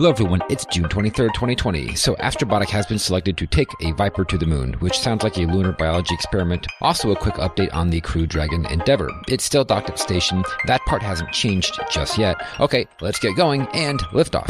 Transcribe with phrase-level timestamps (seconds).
[0.00, 1.94] Hello everyone, it's June 23rd, 2020.
[1.94, 5.36] So Astrobotic has been selected to take a Viper to the moon, which sounds like
[5.36, 6.66] a lunar biology experiment.
[6.80, 9.10] Also a quick update on the Crew Dragon Endeavour.
[9.28, 10.42] It's still docked at station.
[10.64, 12.42] That part hasn't changed just yet.
[12.60, 14.48] Okay, let's get going and lift off.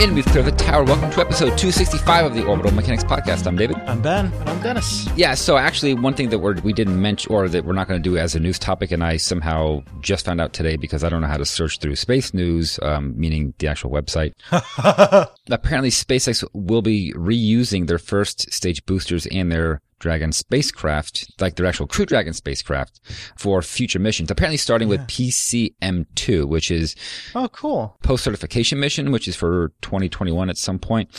[0.00, 0.84] And we've cleared the tower.
[0.84, 3.48] Welcome to episode 265 of the Orbital Mechanics Podcast.
[3.48, 3.78] I'm David.
[3.78, 4.26] I'm Ben.
[4.32, 5.08] And I'm Dennis.
[5.16, 8.00] Yeah, so actually, one thing that we're, we didn't mention, or that we're not going
[8.00, 11.08] to do as a news topic, and I somehow just found out today because I
[11.08, 14.34] don't know how to search through space news, um, meaning the actual website.
[15.50, 21.66] Apparently, SpaceX will be reusing their first stage boosters and their Dragon spacecraft, like their
[21.66, 23.00] actual Crew Dragon spacecraft,
[23.36, 24.30] for future missions.
[24.30, 26.94] Apparently, starting with PCM2, which is
[27.34, 31.10] oh cool post certification mission, which is for 2021 at some point.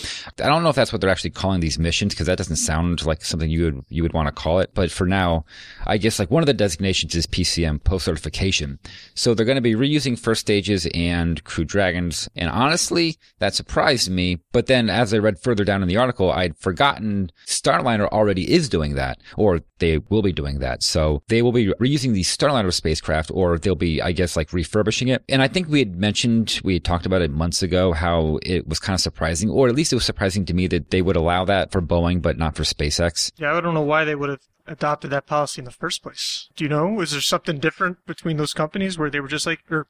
[0.41, 3.05] I don't know if that's what they're actually calling these missions because that doesn't sound
[3.05, 4.71] like something you would you would want to call it.
[4.73, 5.45] But for now,
[5.85, 8.79] I guess like one of the designations is PCM post certification.
[9.15, 14.09] So they're going to be reusing first stages and Crew Dragons, and honestly, that surprised
[14.09, 14.39] me.
[14.51, 18.68] But then, as I read further down in the article, I'd forgotten Starliner already is
[18.69, 20.83] doing that, or they will be doing that.
[20.83, 25.07] So they will be reusing the Starliner spacecraft, or they'll be, I guess, like refurbishing
[25.07, 25.23] it.
[25.27, 28.67] And I think we had mentioned, we had talked about it months ago, how it
[28.67, 31.15] was kind of surprising, or at least it was surprising to me that they would
[31.15, 33.31] allow that for Boeing, but not for SpaceX.
[33.37, 36.47] Yeah, I don't know why they would have adopted that policy in the first place.
[36.55, 37.01] Do you know?
[37.01, 39.87] Is there something different between those companies where they were just like, or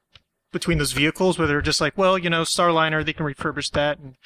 [0.52, 3.98] between those vehicles where they're just like, well, you know, Starliner, they can refurbish that
[3.98, 4.16] and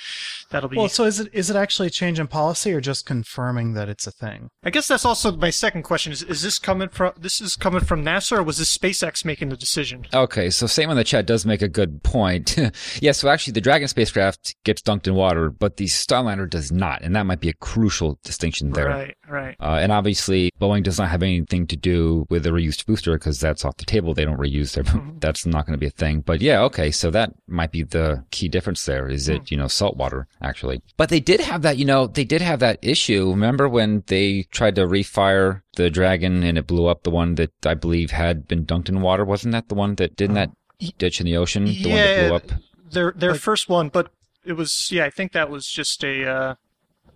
[0.51, 0.77] that'll be.
[0.77, 3.89] Well, so is it is it actually a change in policy or just confirming that
[3.89, 4.51] it's a thing?
[4.63, 7.81] I guess that's also my second question: is is this coming from this is coming
[7.81, 10.07] from NASA or was this SpaceX making the decision?
[10.13, 12.57] Okay, so Sam in the chat does make a good point.
[13.01, 17.03] yeah, so actually the Dragon spacecraft gets dunked in water, but the Starliner does not,
[17.03, 18.89] and that might be a crucial distinction there.
[18.89, 19.57] Right, right.
[19.61, 23.41] Uh, and obviously, Boeing does not have anything to do with the reused booster because
[23.41, 24.15] that's off the table.
[24.15, 24.85] They don't reuse their.
[24.85, 25.19] Mm-hmm.
[25.19, 26.14] That's not going to be a thing.
[26.21, 29.09] But yeah, okay, so that might be the key difference there.
[29.09, 30.83] Is it you know salt water actually?
[30.97, 31.79] But they did have that.
[31.79, 33.31] You know, they did have that issue.
[33.31, 37.53] Remember when they tried to refire the Dragon and it blew up the one that
[37.65, 39.25] I believe had been dunked in water?
[39.25, 40.51] Wasn't that the one that didn't that
[40.99, 41.65] ditch in the ocean?
[41.65, 42.61] The yeah, one that blew up.
[42.91, 44.11] Their their like, first one, but
[44.45, 45.05] it was yeah.
[45.05, 46.29] I think that was just a.
[46.29, 46.55] Uh,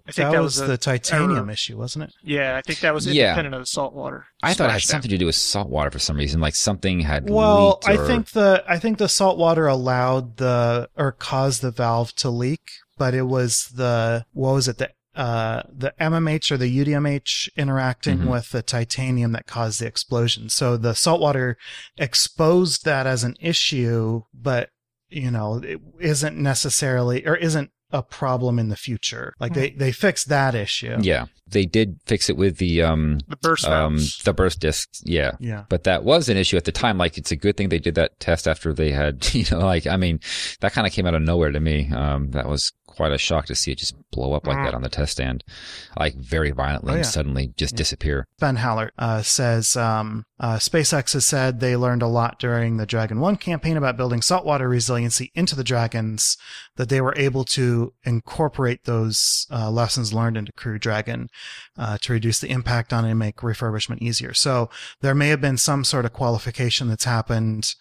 [0.08, 1.50] I think that, that was, was the titanium error.
[1.50, 2.14] issue, wasn't it?
[2.24, 3.26] Yeah, I think that was Yeah.
[3.30, 4.26] independent of the salt water.
[4.42, 4.86] I thought it had splashdown.
[4.86, 6.41] something to do with salt water for some reason.
[6.41, 7.88] Like something had Well, leaked.
[7.88, 12.14] I or- think the I think the salt water allowed the or caused the valve
[12.16, 12.62] to leak,
[12.96, 18.19] but it was the what was it the uh, the MMH or the UDMH interacting
[18.19, 18.26] Mhm.
[18.30, 20.48] with the titanium that caused the explosion.
[20.48, 21.56] So the salt water
[21.96, 24.70] exposed that as an issue, but
[25.10, 29.34] you know it isn't necessarily or isn't a problem in the future.
[29.41, 30.97] Like they they fixed that issue.
[31.00, 35.03] Yeah, they did fix it with the um The burst um the burst discs.
[35.04, 35.32] Yeah.
[35.41, 35.65] Yeah.
[35.69, 36.99] But that was an issue at the time.
[36.99, 39.87] Like, it's a good thing they did that test after they had, you know, like,
[39.87, 40.21] I mean,
[40.60, 41.91] that kind of came out of nowhere to me.
[41.93, 44.82] Um, that was quite a shock to see it just blow up like that on
[44.82, 45.44] the test stand,
[45.97, 47.78] like very violently Oh, and suddenly just Yeah.
[47.78, 48.26] disappear.
[48.41, 52.87] Ben Hallert uh, says um, uh, SpaceX has said they learned a lot during the
[52.87, 56.37] Dragon 1 campaign about building saltwater resiliency into the Dragons,
[56.75, 61.28] that they were able to incorporate those uh, lessons learned into Crew Dragon
[61.76, 64.34] uh, to reduce the impact on it and make refurbishment easier.
[64.34, 64.69] So
[65.03, 67.76] there may have been some sort of qualification that's happened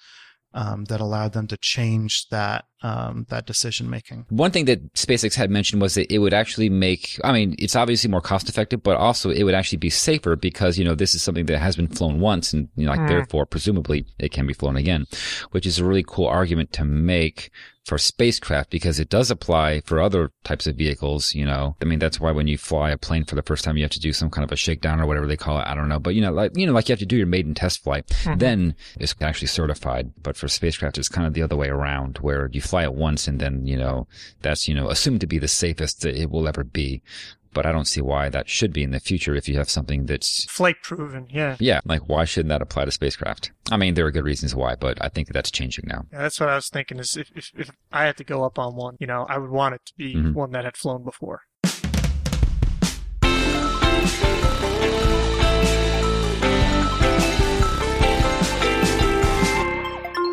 [0.53, 4.25] um, that allowed them to change that um, that decision making.
[4.29, 7.75] One thing that SpaceX had mentioned was that it would actually make, I mean, it's
[7.75, 11.15] obviously more cost effective, but also it would actually be safer because, you know, this
[11.15, 13.07] is something that has been flown once and, you know, like, Mm.
[13.07, 15.05] therefore, presumably it can be flown again,
[15.51, 17.49] which is a really cool argument to make
[17.85, 21.77] for spacecraft because it does apply for other types of vehicles, you know.
[21.81, 23.91] I mean, that's why when you fly a plane for the first time, you have
[23.91, 25.67] to do some kind of a shakedown or whatever they call it.
[25.67, 25.97] I don't know.
[25.97, 28.05] But, you know, like, you know, like you have to do your maiden test flight.
[28.25, 28.39] Mhm.
[28.39, 30.11] Then it's actually certified.
[30.21, 33.27] But for spacecraft, it's kind of the other way around where you fly it once
[33.27, 34.07] and then, you know,
[34.41, 37.01] that's, you know, assumed to be the safest that it will ever be.
[37.53, 40.05] But I don't see why that should be in the future if you have something
[40.05, 41.55] that's, Flight proven, yeah.
[41.59, 43.51] yeah, like why shouldn't that apply to spacecraft?
[43.71, 46.05] I mean, there are good reasons why, but I think that's changing now.
[46.11, 46.99] Yeah, that's what I was thinking.
[46.99, 49.49] Is if, if if I had to go up on one, you know, I would
[49.49, 50.33] want it to be Mhm.
[50.33, 51.41] one that had flown before.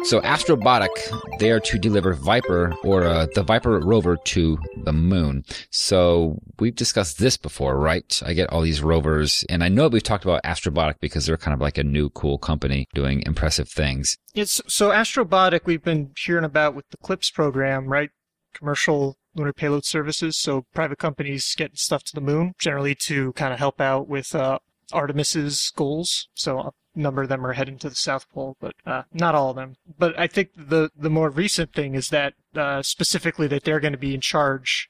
[0.05, 0.91] So Astrobotic,
[1.39, 5.45] they are to deliver Viper or uh, the Viper rover to the moon.
[5.71, 8.23] So we've discussed this before, right?
[8.25, 11.55] I get all these rovers, and I know we've talked about Astrobotic because they're kind
[11.55, 14.19] of like a new cool company doing impressive things.
[14.35, 15.61] It's so Astrobotic.
[15.65, 18.11] We've been hearing about with the CLPS program, right?
[18.53, 20.37] Commercial lunar payload services.
[20.37, 24.35] So private companies getting stuff to the moon, generally to kind of help out with
[24.35, 24.59] uh,
[24.93, 26.29] Artemis's goals.
[26.35, 29.57] So number of them are heading to the South Pole, but uh, not all of
[29.57, 29.77] them.
[29.99, 33.93] But I think the the more recent thing is that uh, specifically that they're going
[33.93, 34.89] to be in charge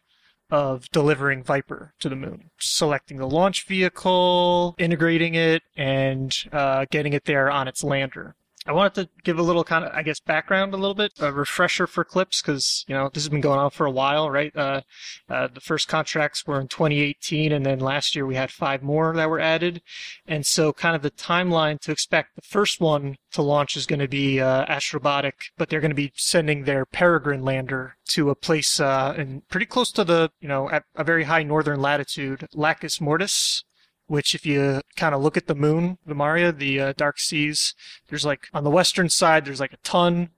[0.51, 7.13] of delivering Viper to the moon, selecting the launch vehicle, integrating it, and uh, getting
[7.13, 8.37] it there on its lander.
[8.67, 11.31] I wanted to give a little kind of, I guess, background a little bit, a
[11.31, 14.57] refresher for CLPS, because, you know, this has been going on for a while, right?
[14.57, 14.81] Uh,
[15.29, 19.15] uh, the first contracts were in 2018, and then last year we had five more
[19.15, 19.83] that were added.
[20.27, 24.01] And so kind of the timeline to expect the first one to launch is going
[24.01, 28.35] to be uh, Astrobotic, but they're going to be sending their Peregrine lander to a
[28.35, 32.49] place uh, in pretty close to the, you know, at a very high northern latitude,
[32.55, 33.65] Lacus Mortis,
[34.07, 37.75] which if you kind of look at the moon, the Maria, the uh, dark seas,
[38.09, 40.31] there's like on the western side, there's like a ton.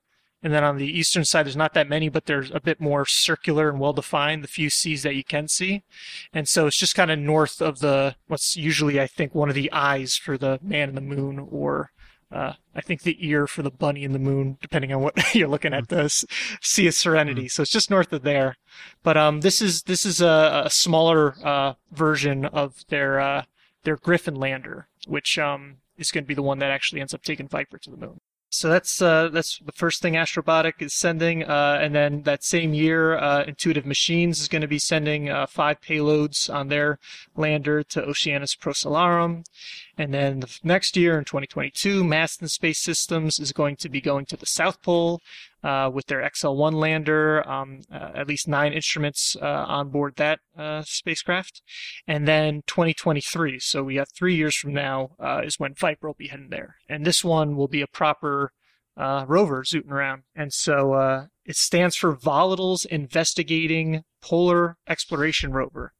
[0.43, 3.05] And then on the eastern side, there's not that many, but there's a bit more
[3.05, 5.83] circular and well defined, the few seas that you can see.
[6.31, 9.55] And so it's just kind of north of the, what's usually, I think, one of
[9.55, 11.91] the eyes for the man in the moon, or
[12.31, 15.47] uh, I think the ear for the bunny in the moon, depending on what you're
[15.47, 16.09] looking at the
[16.61, 17.47] Sea of Serenity.
[17.47, 18.57] So it's just north of there.
[19.01, 23.43] But um, this is this is a, a smaller uh, version of their uh,
[23.87, 27.23] their Griffin lander, which um, is going to be the one that actually ends up
[27.23, 28.19] taking Viper to the moon.
[28.49, 32.73] So that's uh, that's the first thing Astrobotic is sending, uh, and then that same
[32.73, 36.99] year, uh, Intuitive Machines is going to be sending uh, five payloads on their
[37.35, 39.45] lander to Oceanus Procellarum,
[39.97, 44.25] and then the next year in 2022, Masten Space Systems is going to be going
[44.25, 45.21] to the South Pole
[45.67, 50.39] uh, with their XL1 lander, um, uh, at least nine instruments uh, on board that
[50.57, 51.61] uh, spacecraft.
[52.07, 56.15] And then 2023, so we have three years from now, uh, is when Viper will
[56.17, 56.77] be heading there.
[56.87, 58.53] And this one will be a proper
[58.95, 60.23] uh, rover zooting around.
[60.33, 65.91] And so it stands for Volatiles Investigating Polar Exploration Rover.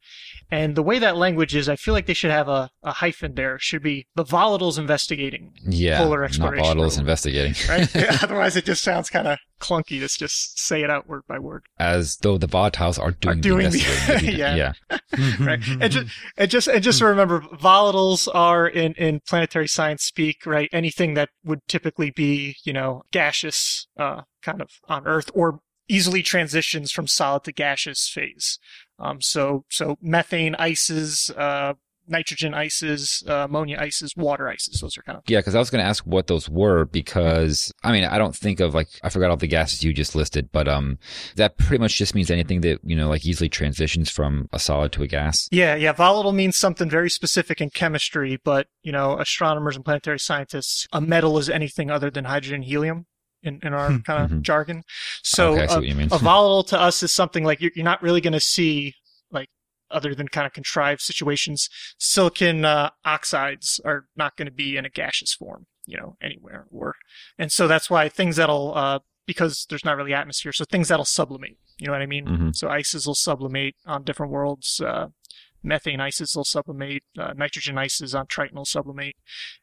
[0.49, 3.33] And the way that language is, I feel like they should have a, a hyphen
[3.33, 3.55] there.
[3.55, 5.51] It should be the volatiles investigating.
[5.67, 5.97] Yeah.
[5.97, 6.65] Polar exploration.
[6.65, 7.53] Not volatiles investigating.
[7.69, 7.89] Right?
[7.95, 11.38] Yeah, otherwise, it just sounds kind of clunky to just say it out word by
[11.39, 11.63] word.
[11.79, 14.39] As though the volatiles are doing, Are doing the the- investigating.
[14.39, 14.55] yeah.
[14.55, 14.97] yeah.
[15.39, 15.59] right?
[15.81, 16.07] And just,
[16.38, 20.69] and just, and just to remember, volatiles are in, in planetary science speak, right?
[20.71, 25.59] Anything that would typically be, you know, gaseous, uh, kind of on Earth or
[25.89, 28.59] easily transitions from solid to gaseous phase.
[28.99, 31.73] Um, so, so methane ices, uh,
[32.07, 34.79] nitrogen ices, uh, ammonia ices, water ices.
[34.79, 37.71] Those are kind of Yeah, because I was going to ask what those were because
[37.83, 40.49] I mean I don't think of like I forgot all the gases you just listed,
[40.51, 40.97] but um
[41.35, 44.91] that pretty much just means anything that you know like easily transitions from a solid
[44.94, 45.47] to a gas.
[45.51, 45.91] Yeah, yeah.
[45.91, 51.01] Volatile means something very specific in chemistry, but you know, astronomers and planetary scientists, a
[51.01, 53.05] metal is anything other than hydrogen helium
[53.43, 54.41] in, in our kind of Mhm.
[54.41, 54.83] jargon.
[55.23, 56.09] So okay, a, you mean.
[56.11, 58.93] a volatile to us is something like you're, you're not really going to see
[59.31, 59.49] like
[59.91, 61.69] other than kind of contrived situations.
[61.97, 66.65] Silicon uh, oxides are not going to be in a gaseous form, you know, anywhere.
[66.71, 66.95] Or
[67.37, 71.03] and so that's why things that'll uh, because there's not really atmosphere, so things that'll
[71.05, 71.57] sublimate.
[71.79, 72.25] You know what I mean?
[72.25, 72.55] Mhm.
[72.55, 74.79] So ices will sublimate on different worlds.
[74.83, 75.07] Uh,
[75.67, 77.03] methane ices will sublimate.
[77.17, 79.15] Uh, nitrogen ices on Triton will sublimate.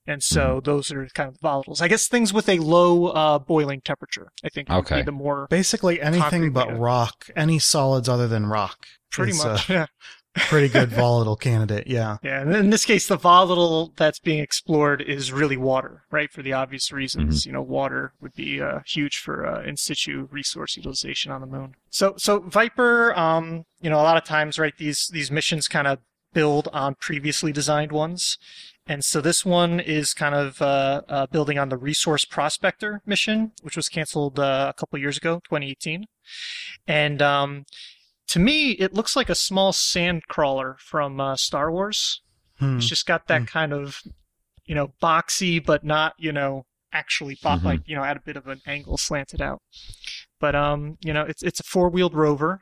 [0.06, 1.80] And so those are kind of volatiles.
[1.82, 4.96] I guess things with a low uh, boiling temperature, I think, would Okay.
[4.96, 6.76] be the more Basically anything but data.
[6.78, 8.86] rock, any solids other than rock.
[9.10, 9.70] pretty is much.
[9.70, 9.86] A yeah.
[10.34, 11.86] Pretty good volatile candidate.
[11.86, 12.18] Yeah.
[12.24, 16.30] Yeah, and in this case, the volatile that's being explored is really water, right?
[16.30, 20.26] For the obvious reasons, you know, water would be uh, huge for uh, in situ
[20.30, 21.74] resource utilization on the moon.
[21.90, 24.76] So, so Viper, um, you know, a lot of times, right?
[24.76, 25.98] These these missions kind of
[26.32, 28.38] build on previously designed ones,
[28.86, 33.52] and so this one is kind of uh, uh, building on the Resource Prospector mission,
[33.62, 36.06] which was canceled uh, a couple years ago, 2018,
[36.86, 37.64] and um,
[38.28, 42.22] to me, it looks like a small sand crawler from uh, Star Wars.
[42.58, 42.76] Hmm.
[42.78, 43.46] It's just got that Hmm.
[43.46, 44.00] kind of,
[44.66, 47.62] you know, boxy, but not, you know, actually bo- Mhm.
[47.64, 49.60] like, you know, at a bit of an angle slanted out.
[50.40, 52.60] But, um, you know, it's, it's a four wheeled rover.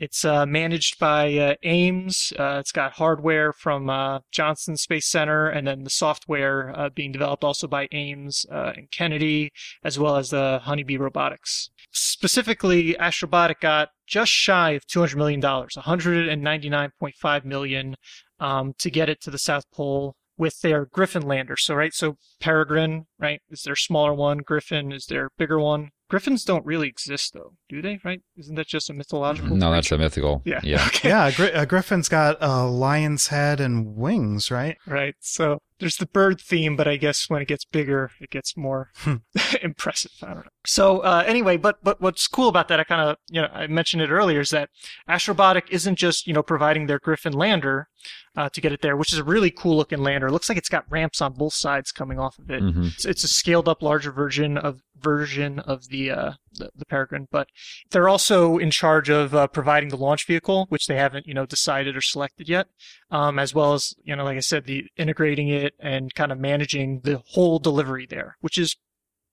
[0.00, 2.32] It's uh, managed by uh, Ames.
[2.38, 7.12] Uh, it's got hardware from uh, Johnson Space Center, and then the software uh, being
[7.12, 9.52] developed also by Ames uh, and Kennedy,
[9.84, 11.70] as well as the Honeybee Robotics.
[11.92, 17.94] Specifically, Astrobotic got just shy of $200 million, 199.5 million
[18.40, 21.56] um, to get it to the South Pole with their Griffin lander.
[21.56, 24.38] So, right, so Peregrine, right, is their smaller one.
[24.38, 25.90] Griffin is their bigger one.
[26.08, 27.98] Griffins don't really exist, though, do they?
[28.04, 28.20] Right?
[28.36, 29.56] Isn't that just a mythological?
[29.56, 29.74] no, creature?
[29.74, 30.42] that's a mythical.
[30.44, 30.60] yeah.
[30.62, 30.84] Yeah.
[30.88, 31.08] Okay.
[31.08, 34.76] Yeah, a, gri- a griffin's got a lion's head and wings, right?
[34.86, 35.14] Right.
[35.20, 38.90] So there's the bird theme, but I guess when it gets bigger, it gets more
[38.98, 39.16] Hmm.
[39.62, 40.12] impressive.
[40.22, 40.50] I don't know.
[40.66, 43.66] So uh, anyway, but but what's cool about that, I kind of you know I
[43.66, 44.70] mentioned it earlier, is that
[45.08, 47.88] Astrobotic isn't just you know providing their Griffin lander,
[48.36, 50.28] uh, to get it there, which is a really cool looking lander.
[50.28, 52.60] It looks like it's got ramps on both sides coming off of it.
[52.60, 56.86] hmm It's, it's a scaled up, larger version of version of the uh, the, the
[56.86, 57.48] Peregrine, but
[57.90, 61.46] they're also in charge of uh, providing the launch vehicle, which they haven't you know
[61.46, 62.68] decided or selected yet,
[63.10, 66.38] um, as well as you know like I said, the integrating it and kind of
[66.38, 68.76] managing the whole delivery there, which is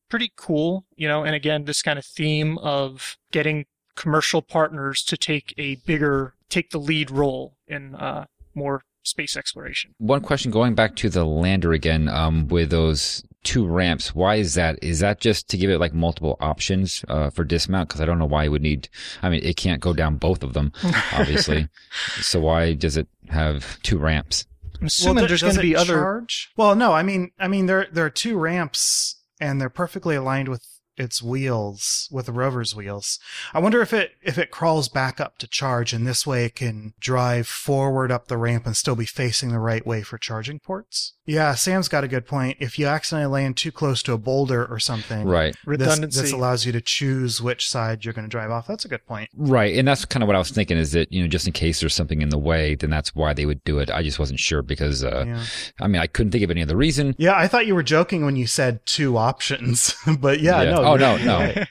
[0.10, 0.86] pretty cool.
[0.96, 5.75] You know, and again, this kind of theme of getting commercial partners to take a
[5.86, 9.96] bigger take the lead role in uh, more space exploration.
[9.98, 14.14] One question going back to the lander again, um, with those two ramps.
[14.14, 14.80] Why is that?
[14.84, 17.90] Is that just to give it like multiple options, uh, for dismount?
[17.90, 18.90] Cause I don't know why you would need,
[19.22, 20.72] I mean, it can't go down both of them,
[21.14, 21.68] obviously.
[22.22, 24.46] so why does it have two ramps?
[24.80, 25.94] I'm assuming th- there's going to be it other.
[25.94, 26.52] charge?
[26.58, 30.50] Well, no, I mean, I mean, there there are two ramps, and they're perfectly aligned
[30.50, 30.66] with
[31.01, 33.20] its wheels, with the rover's wheels.
[33.53, 36.55] I wonder if it if it crawls back up to charge, and this way it
[36.55, 40.60] can drive forward up the ramp and still be facing the right way for charging
[40.60, 41.13] ports.
[41.25, 42.58] Yeah, Sam's got a good point.
[42.60, 45.53] If you accidentally land too close to a boulder or something, Right.
[45.53, 46.22] This, redundancy.
[46.22, 48.67] this allows you to choose which side you're going to drive off.
[48.67, 49.29] That's a good point.
[49.36, 49.77] Right.
[49.77, 51.79] And that's kind of what I was thinking is that, you know, just in case
[51.79, 53.89] there's something in the way, then that's why they would do it.
[53.91, 55.43] I just wasn't sure because, uh, Yeah.
[55.79, 57.15] I mean, I couldn't think of any other reason.
[57.20, 60.72] Yeah, I thought you were joking when you said two options, but yeah, Yeah.
[60.72, 60.84] no.
[60.86, 61.64] Oh, you're- no, no.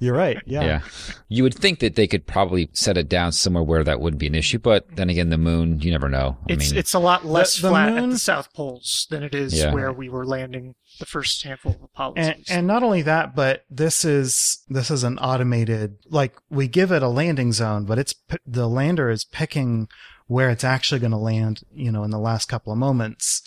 [0.00, 0.40] You're right.
[0.46, 0.62] Yeah.
[0.62, 0.80] Yeah.
[1.28, 4.28] You would think that they could probably set it down somewhere where that wouldn't be
[4.28, 6.38] an issue, but then again, the moon, you never know.
[6.48, 9.34] I It's mean, it's a lot less the flat at the south poles than it
[9.34, 9.74] is Yeah.
[9.74, 12.14] where we were landing the first handful of Apollo.
[12.16, 16.92] And, and not only that, but this is this is an automated like we give
[16.92, 18.14] it a landing zone, but it's
[18.46, 19.88] the lander is picking
[20.28, 21.62] where it's actually going to land.
[21.74, 23.42] You know, in the last couple of moments,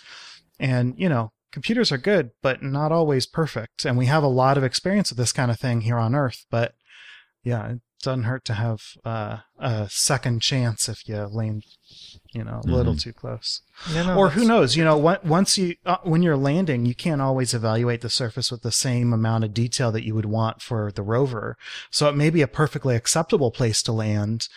[0.60, 3.84] and you know, computers are good, but not always perfect.
[3.84, 6.46] And we have a lot of experience with this kind of thing here on Earth.
[6.50, 6.74] But
[7.44, 11.64] yeah, it doesn't hurt to have uh, a second chance if you land,
[12.32, 13.62] you know, a little too close.
[13.92, 17.20] Yeah, no, or who knows you know once you uh, when you're landing you can't
[17.20, 20.92] always evaluate the surface with the same amount of detail that you would want for
[20.92, 21.56] the rover
[21.90, 24.48] so it may be a perfectly acceptable place to land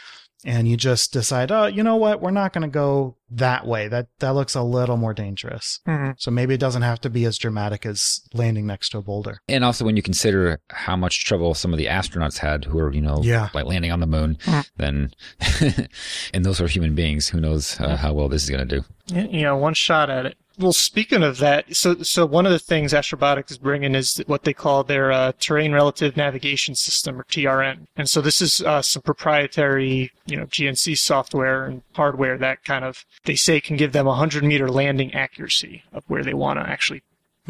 [0.45, 3.87] and you just decide oh you know what we're not going to go that way
[3.87, 6.13] that that looks a little more dangerous Mhm.
[6.17, 9.39] so maybe it doesn't have to be as dramatic as landing next to a boulder
[9.49, 12.93] and also when you consider how much trouble some of the astronauts had who are,
[12.93, 13.49] you know, Yeah.
[13.53, 14.65] like landing on the moon, Mhm.
[14.77, 15.11] then,
[16.33, 17.29] and those are human beings.
[17.29, 18.85] Who knows uh, how well this is going to do?
[19.07, 20.37] Yeah, you know, one shot at it.
[20.57, 24.43] Well, speaking of that, so so one of the things Astrobotics is bringing is what
[24.43, 27.88] they call their uh, Terrain Relative Navigation System, or TRN.
[27.97, 32.85] And so this is uh, some proprietary, you know, GNC software and hardware that kind
[32.85, 36.59] of they say can give them a 100 meter landing accuracy of where they want
[36.59, 37.03] to actually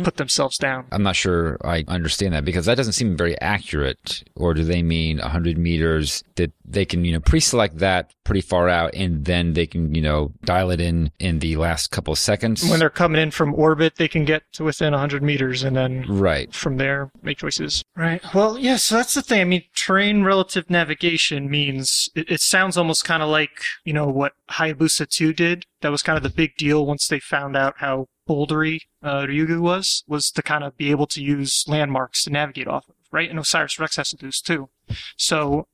[0.04, 0.86] put themselves down.
[0.92, 4.24] I'm not sure I understand that because that doesn't seem very accurate.
[4.36, 8.70] Or do they mean 100 meters that they can, you know, pre-select that pretty far
[8.70, 12.20] out and then they can, you know, dial it in in the last couple of
[12.20, 12.68] seconds?
[12.68, 16.06] When they're coming in from orbit, they can get to within 100 meters and then
[16.08, 16.54] right.
[16.54, 17.84] from there make choices.
[17.96, 18.22] Right.
[18.34, 19.42] Well, yeah, so that's the thing.
[19.42, 24.08] I mean, terrain relative navigation means it, it sounds almost kind of like, you know,
[24.08, 25.66] what Hayabusa 2 did.
[25.82, 29.60] That was kind of the big deal once they found out how bouldery uh, Ryugu
[29.60, 33.30] was, was to kind of be able to use landmarks to navigate off of, right?
[33.30, 34.70] And Osiris Rex has to do this too.
[35.18, 35.68] So,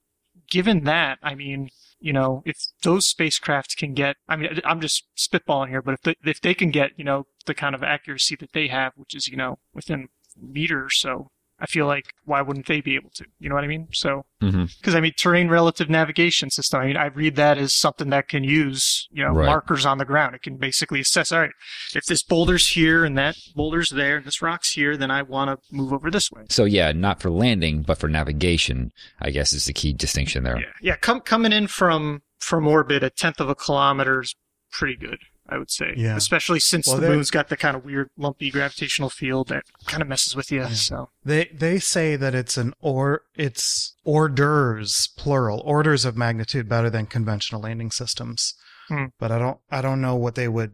[0.49, 5.05] given that, I mean, you know, if those spacecraft can get, I mean, I'm just
[5.15, 8.35] spitballing here, but if they, if they can get, you know, the kind of accuracy
[8.37, 11.29] that they have, which is, you know, within meter or so,
[11.61, 13.25] I feel like why wouldn't they be able to?
[13.39, 13.87] You know what I mean?
[13.93, 14.65] So, mm-hmm.
[14.79, 16.81] because I mean, terrain relative navigation system.
[16.81, 19.45] I mean, I read that as something that can use, you know, Right.
[19.45, 20.33] markers on the ground.
[20.35, 21.51] It can basically assess, all right,
[21.93, 25.51] if this boulder's here and that boulder's there and this rock's here, then I want
[25.51, 26.43] to move over this way.
[26.49, 30.59] So yeah, not for landing, but for navigation, I guess is the key distinction there.
[30.59, 30.95] Yeah, yeah.
[30.95, 34.35] Com- coming in from from orbit, a tenth of a kilometer is
[34.71, 35.19] pretty good.
[35.51, 36.15] I would say, Yeah.
[36.15, 40.01] especially since Well, the moon's got the kind of weird, lumpy gravitational field that kind
[40.01, 40.65] of messes with you.
[40.69, 46.89] So, They they say that it's an or it's orders plural orders of magnitude better
[46.89, 48.53] than conventional landing systems.
[48.87, 49.05] Hmm.
[49.19, 50.71] But I don't I don't know what they would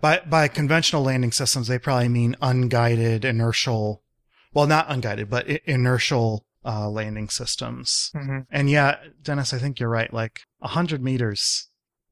[0.00, 4.02] by by conventional landing systems they probably mean unguided inertial
[4.54, 8.10] well not unguided but inertial uh, landing systems.
[8.14, 8.44] mhm.
[8.50, 10.12] And yeah, Dennis, I think you're right.
[10.12, 11.68] Like a hundred meters,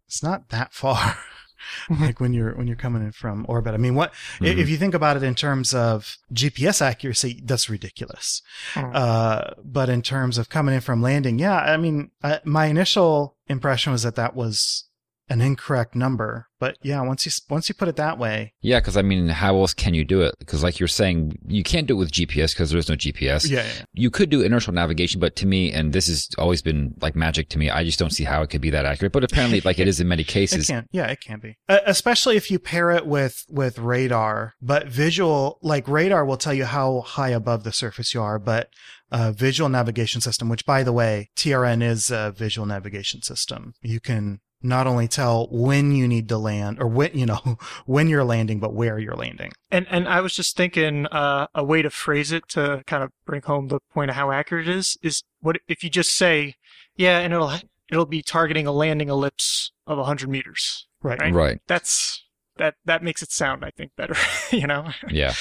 [0.06, 1.18] it's not that far.
[2.00, 3.74] like when you're when you're coming in from orbit.
[3.74, 4.58] I mean, what i Mhm.
[4.58, 7.42] if you think about it in terms of GPS accuracy?
[7.44, 8.42] That's ridiculous.
[8.74, 8.94] Mhm.
[8.94, 13.36] Uh, but in terms of coming in from landing, yeah, I mean, uh, my initial
[13.48, 14.84] impression was that that was
[15.28, 16.46] an incorrect number.
[16.58, 19.56] But yeah, once you once you put it that way, Yeah, because I mean, how
[19.58, 20.34] else can you do it?
[20.38, 23.50] Because like you're saying, you can't do it with GPS because there's no GPS.
[23.50, 26.94] yeah, yeah, You could do inertial navigation, but to me, and this has always been
[27.02, 29.12] like magic to me, I just don't see how it could be that accurate.
[29.12, 30.66] But apparently, like it is in many it cases.
[30.68, 30.86] can.
[30.92, 34.54] Yeah, it can be, uh, especially if you pair it with with radar.
[34.62, 38.38] But visual, like radar, will tell you how high above the surface you are.
[38.38, 38.70] But
[39.12, 43.74] uh, visual navigation system, which by the way, TRN is a visual navigation system.
[43.82, 48.08] You can not only tell when you need to land or when you know when
[48.08, 49.52] you're landing, but where you're landing.
[49.70, 53.10] And and I was just thinking uh, a way to phrase it to kind of
[53.24, 56.54] bring home the point of how accurate it is is what if you just say,
[56.96, 57.52] yeah, and it'll
[57.90, 60.86] it'll be targeting a landing ellipse of 100 meters.
[61.02, 61.20] Right.
[61.20, 61.32] Right.
[61.32, 61.60] Right.
[61.66, 62.24] That's
[62.56, 64.16] that that makes it sound I think better,
[64.50, 64.90] you know.
[65.08, 65.34] Yeah.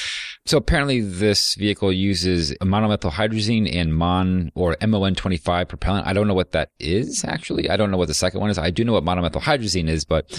[0.46, 6.06] So apparently this vehicle uses monomethyl hydrazine and MON or MON25 propellant.
[6.06, 7.70] I don't know what that is actually.
[7.70, 8.60] I don't know what the second one is.
[8.60, 10.32] I do know what monomethyl hydrazine is, but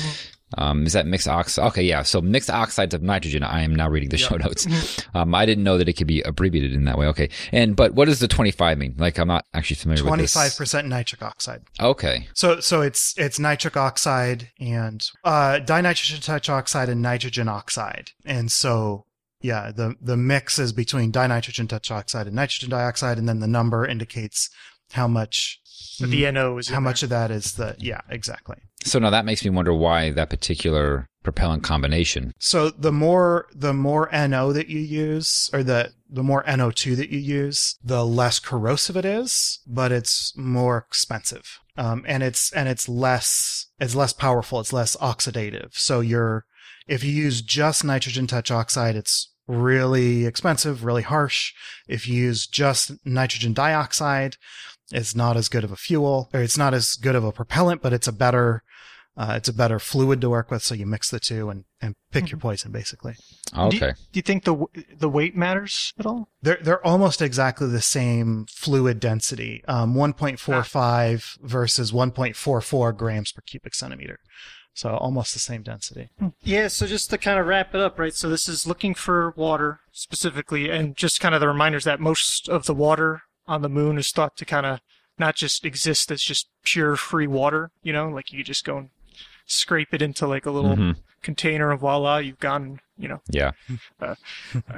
[0.57, 1.67] um, is that mixed oxide?
[1.67, 2.03] Okay, yeah.
[2.03, 3.43] So mixed oxides of nitrogen.
[3.43, 4.67] I am now reading the show notes.
[5.15, 7.07] Um, I didn't know that it could be abbreviated in that way.
[7.07, 7.31] Okay.
[7.51, 8.95] And but what does the 25 mean?
[8.99, 10.35] Like I'm not actually familiar with Twenty this.
[10.35, 11.63] five percent nitric oxide.
[11.81, 12.29] Okay.
[12.35, 18.11] So so it's it's nitric oxide and uh, dinitrogen tetroxide and nitrogen oxide.
[18.27, 19.07] And so
[19.47, 23.87] yeah, the the mix is between dinitrogen tetroxide and nitrogen dioxide, and then the number
[23.87, 24.51] indicates
[24.93, 25.61] how much
[26.01, 27.07] The NO is how much there.
[27.07, 28.57] of that is the yeah exactly.
[28.85, 32.33] So now that makes me wonder why that particular propellant combination.
[32.39, 37.11] So the more the more NO that you use, or the the more NO2 that
[37.11, 41.59] you use, the less corrosive it is, but it's more expensive.
[41.77, 44.61] Um, and it's and it's less it's less powerful.
[44.61, 45.71] It's less oxidative.
[45.75, 46.45] So you're
[46.87, 51.53] if you use just nitrogen tetroxide, it's really expensive, really harsh.
[51.89, 54.37] If you use just nitrogen dioxide,
[54.93, 57.83] it's not as good of a fuel, or it's not as good of a propellant,
[57.83, 58.63] but it's a better
[59.19, 60.63] uh, it's a better fluid to work with.
[60.63, 63.15] So you mix the two and, and pick your poison, basically.
[63.55, 63.93] Do you, Okay.
[64.13, 66.29] do you think the the weight matters at all?
[66.43, 73.75] They're they're almost exactly the same fluid density, um, 1.45 versus 1.44 grams per cubic
[73.75, 74.19] centimeter.
[74.77, 76.11] So almost the same density.
[76.43, 78.15] Yeah, so just to kind of wrap it up, right?
[78.15, 82.47] So this is looking for water specifically, and just kind of the reminders that most
[82.51, 84.81] of the water on the moon is thought to kind of
[85.19, 88.91] not just exist as just pure free water, you know, like you just go and
[89.47, 90.97] scrape it into like a little Mhm.
[91.23, 93.53] container and voila, you've gone, you know, Yeah.
[94.01, 94.15] uh,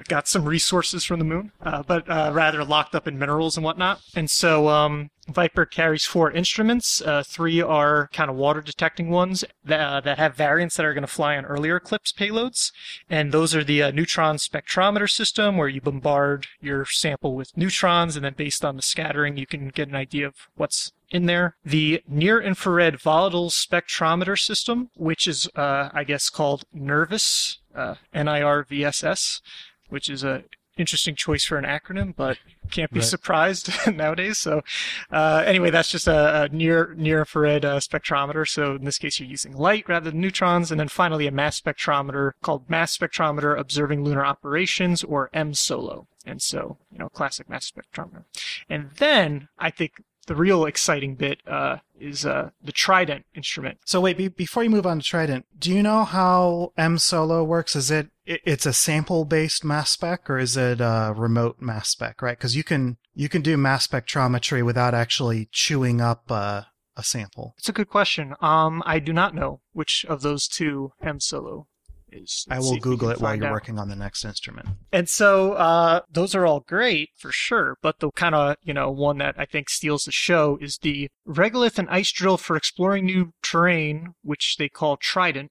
[0.09, 3.64] got some resources from the moon, uh, but uh, rather locked up in minerals and
[3.64, 4.00] whatnot.
[4.14, 7.00] And so um, Viper carries four instruments.
[7.00, 10.94] Uh, three are kind of water detecting ones that, uh, that have variants that are
[10.94, 12.72] going to fly on earlier Eclipse payloads.
[13.09, 18.16] And those are the uh, neutron spectrometer system, where you bombard your sample with neutrons,
[18.16, 21.57] and then based on the scattering, you can get an idea of what's in there.
[21.64, 29.40] The near infrared volatile spectrometer system, which is, uh, I guess, called NIRVSS, uh, N-I-R-V-S-S,
[29.88, 30.44] which is a
[30.76, 32.38] interesting choice for an acronym, but
[32.70, 33.08] can't be Right.
[33.08, 34.38] surprised nowadays.
[34.38, 34.62] So,
[35.10, 38.46] uh, anyway, that's just a, a near near infrared uh, spectrometer.
[38.48, 40.70] So in this case, you're using light rather than neutrons.
[40.70, 46.06] And then finally, a mass spectrometer called Mass Spectrometer Observing Lunar Operations, or M-SOLO.
[46.24, 48.24] And so, you know, classic mass spectrometer.
[48.68, 49.92] And then I think
[50.28, 53.78] the real exciting bit uh, is uh, the Trident instrument.
[53.84, 57.42] So wait, be, before you move on to Trident, do you know how M Solo
[57.42, 57.74] works?
[57.74, 61.88] Is it it- it's a sample based mass spec or is it a remote mass
[61.88, 62.22] spec?
[62.22, 62.38] Right?
[62.38, 67.54] Because you can you can do mass spectrometry without actually chewing up a, a sample.
[67.58, 68.34] It's a good question.
[68.40, 71.66] Um, I do not know which of those two M Solo
[72.12, 72.47] is.
[72.51, 73.53] I will see if we Google it while you're out.
[73.53, 74.68] working on the next instrument.
[74.92, 78.90] And so uh, those are all great for sure, but the kind of you know
[78.90, 83.07] one that I think steals the show is the regolith and ice drill for exploring
[83.07, 85.51] new terrain, which they call Trident,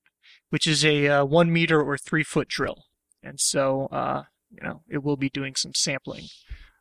[0.49, 2.83] which is a uh, one meter or three foot drill.
[3.23, 6.25] And so uh, you know it will be doing some sampling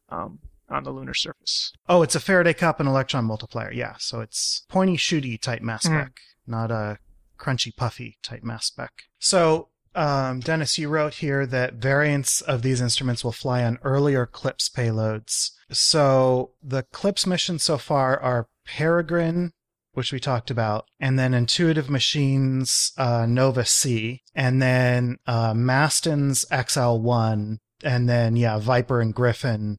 [0.09, 1.73] um, on the lunar surface.
[1.89, 3.73] Oh, it's a Faraday cup and electron multiplier.
[3.73, 6.01] Yeah, so it's pointy shooty type mass Mhm.
[6.03, 6.13] spec,
[6.47, 6.99] not a
[7.39, 9.05] crunchy puffy type mass spec.
[9.19, 14.27] So, um, Dennis, you wrote here that variants of these instruments will fly on earlier
[14.27, 15.53] CLPS payloads.
[15.73, 19.53] So the CLPS missions so far are Peregrine,
[19.93, 26.45] which we talked about, and then Intuitive Machines uh, Nova C, and then uh, Masten's
[26.53, 29.79] XL1, and then yeah, Viper and Griffin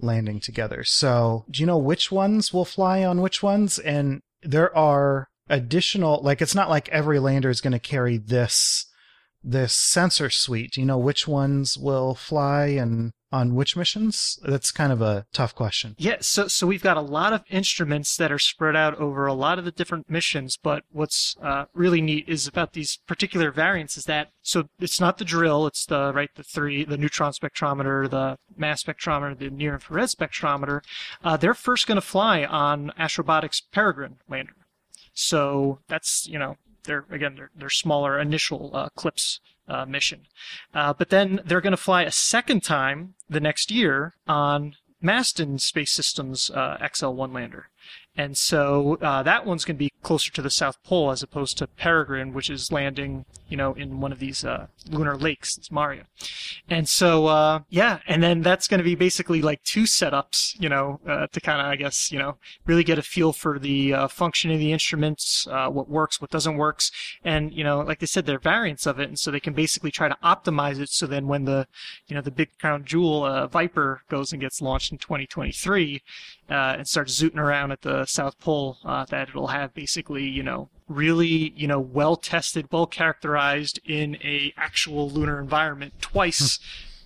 [0.00, 0.82] landing together.
[0.82, 3.78] So, do you know which ones will fly on which ones?
[3.78, 8.86] And there are additional, like, it's not like every lander is going to carry this
[9.44, 10.76] this sensor suite.
[10.76, 14.38] You know which ones will fly and on which missions?
[14.42, 15.94] That's kind of a tough question.
[15.98, 19.32] Yeah, so so we've got a lot of instruments that are spread out over a
[19.32, 20.58] lot of the different missions.
[20.62, 25.18] But what's uh, really neat is about these particular variants is that so it's not
[25.18, 29.74] the drill, it's the right the three the neutron spectrometer, the mass spectrometer, the near
[29.74, 30.82] infrared spectrometer.
[31.24, 34.54] Uh, they're first going to fly on Astrobotics Peregrine lander.
[35.14, 40.26] So that's you know they're again they're, they're smaller initial uh, CLPS uh, mission,
[40.74, 45.60] uh, but then they're going to fly a second time the next year on Masten
[45.60, 47.68] Space Systems uh, XL1 lander.
[48.14, 51.56] And so uh, that one's going to be closer to the South Pole as opposed
[51.58, 55.56] to Peregrine, which is landing, you know, in one of these uh, lunar lakes.
[55.56, 56.04] It's Maria.
[56.68, 60.68] And so, uh, yeah, and then that's going to be basically like two setups, you
[60.68, 63.94] know, uh, to kind of, I guess, you know, really get a feel for the
[63.94, 66.90] uh, function of the instruments, uh, what works, what doesn't works.
[67.24, 69.08] And, you know, like they said, they're variants of it.
[69.08, 71.66] And so they can basically try to optimize it so then when the,
[72.08, 76.02] you know, the big crown jewel Viper goes and gets launched in 2023
[76.52, 80.42] Uh, and starts zooting around at the South Pole, uh, that it'll have basically, you
[80.42, 86.58] know, really, you know, well tested, well characterized in a actual lunar environment twice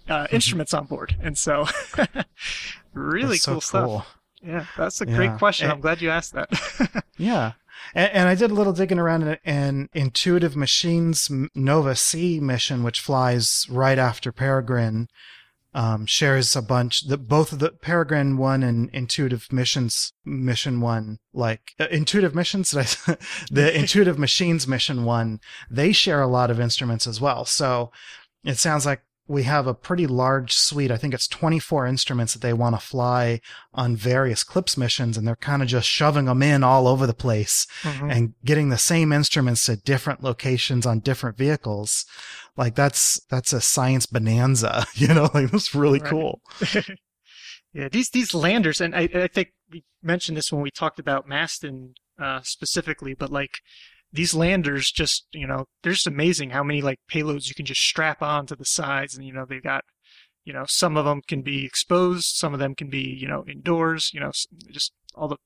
[0.07, 0.13] hmm.
[0.13, 0.35] uh, mm-hmm.
[0.35, 1.17] instruments on board.
[1.23, 1.67] And so
[2.93, 4.19] really so cool stuff.
[4.43, 5.17] Yeah, that's a Yeah.
[5.17, 5.67] great question.
[5.67, 7.05] And- I'm glad you asked that.
[7.19, 7.53] Yeah.
[7.95, 12.83] And, and I did a little digging around in an Intuitive Machines Nova C mission,
[12.83, 15.09] which flies right after Peregrine,
[15.77, 17.07] um, shares a bunch.
[17.07, 22.71] that both of the Peregrine one and Intuitive Missions Mission one, like uh, Intuitive Missions,
[22.73, 23.17] did I,
[23.51, 25.39] the Intuitive Machines Mission one,
[25.71, 27.45] they share a lot of instruments as well.
[27.45, 27.93] So
[28.43, 30.91] it sounds like we have a pretty large suite.
[30.91, 33.41] I think it's 24 instruments that they want to fly
[33.75, 37.15] on various CLPS missions, and they're kind of just shoving them in all over the
[37.15, 38.13] place Mhm.
[38.15, 42.05] and getting the same instruments to different locations on different vehicles.
[42.57, 45.29] Like that's that's a science bonanza, you know.
[45.35, 46.11] Like that's really Right.
[46.11, 46.41] cool.
[47.73, 51.29] yeah, these these landers, and I, I think we mentioned this when we talked about
[51.29, 53.59] Masten uh, specifically, but like
[54.17, 57.81] these landers, just you know, they're just amazing how many like payloads you can just
[57.83, 59.85] strap on to the sides, and you know they've got,
[60.45, 63.45] you know, some of them can be exposed, some of them can be you know
[63.47, 64.33] indoors, you know,
[64.71, 65.37] just all the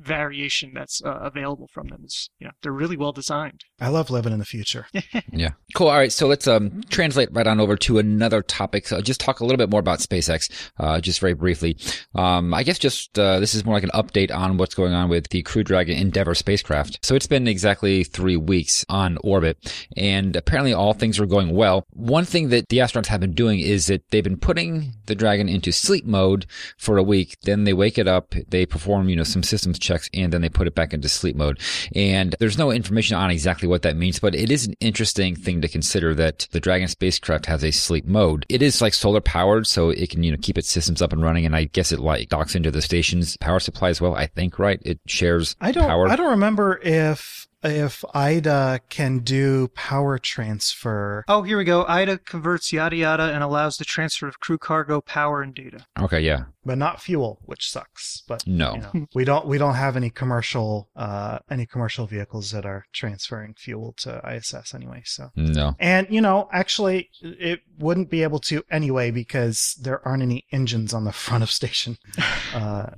[0.00, 3.64] variation that's uh, available from them is you know they're really well designed.
[3.80, 4.86] I love living in the future.
[5.32, 5.50] Yeah.
[5.74, 5.88] Cool.
[5.88, 6.12] All right.
[6.12, 8.86] So let's um, translate right on over to another topic.
[8.88, 11.76] So just talk a little bit more about SpaceX, uh, just very briefly.
[12.14, 15.08] Um, I guess just uh, this is more like an update on what's going on
[15.08, 17.04] with the Crew Dragon Endeavour spacecraft.
[17.04, 21.84] So it's been exactly three weeks on orbit, and apparently all things are going well.
[21.90, 25.48] One thing that the astronauts have been doing is that they've been putting the Dragon
[25.48, 27.36] into sleep mode for a week.
[27.42, 30.48] Then they wake it up, they perform, you know, some systems checks, and then they
[30.48, 31.58] put it back into sleep mode.
[31.94, 35.60] And there's no information on exactly what that means, but it is an interesting thing
[35.60, 38.46] to consider that the Dragon spacecraft has a sleep mode.
[38.48, 41.22] It is like solar powered, so it can, you know, keep its systems up and
[41.22, 41.46] running.
[41.46, 44.14] And I guess it like docks into the station's power supply as well.
[44.14, 44.80] I think, right?
[44.84, 46.08] It shares I don't power.
[46.08, 51.24] I don't remember if if IDA can do power transfer.
[51.28, 51.84] Oh, here we go.
[51.86, 55.86] IDA converts yada yada and allows the transfer of crew cargo, power, and data.
[55.98, 56.20] Okay.
[56.20, 56.44] Yeah.
[56.64, 58.22] but not fuel, which sucks.
[58.28, 58.74] But No.
[58.74, 62.84] you know, we don't we don't have any commercial uh any commercial vehicles that are
[62.92, 65.02] transferring fuel to ISS anyway.
[65.06, 65.74] So No.
[65.78, 70.92] and you know actually it wouldn't be able to anyway because there aren't any engines
[70.92, 71.96] on the front of station.
[72.54, 72.90] Uh,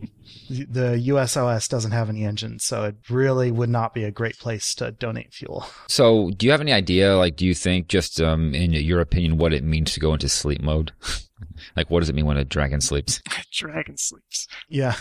[0.48, 4.74] the USOS doesn't have any engines, so it really would not be a great place
[4.76, 5.66] to donate fuel.
[5.88, 9.38] So, do you have any idea, like, do you think, just um, in your opinion,
[9.38, 10.92] what it means to go into sleep mode?
[11.76, 13.20] like, what does it mean when a dragon sleeps?
[13.52, 14.48] Dragon sleeps.
[14.68, 14.94] Yeah.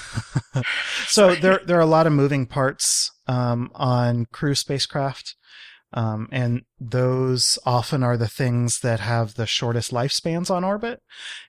[1.08, 5.36] so there there are a lot of moving parts um, on crew spacecraft.
[5.94, 11.02] Um, and those often are the things that have the shortest lifespans on orbit.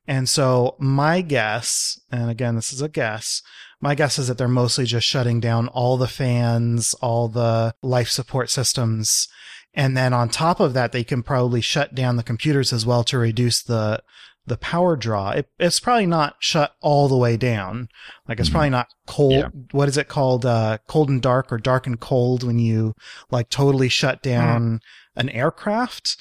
[0.07, 3.43] And so my guess, and again, this is a guess,
[3.83, 8.09] my guess is that they're mostly just shutting down all the fans, all the life
[8.09, 9.29] support systems.
[9.75, 13.05] And then on top of that, they can probably shut down the computers as well
[13.05, 14.03] to reduce the
[14.45, 15.31] the power draw.
[15.31, 17.89] It, it's probably not shut all the way down.
[18.29, 18.53] Like it's Mhm.
[18.53, 19.33] probably not cold.
[19.35, 19.49] Yeah.
[19.71, 20.45] What is it called?
[20.45, 22.95] Uh, cold and dark or dark and cold when you
[23.31, 24.81] like totally shut down
[25.15, 26.17] an aircraft.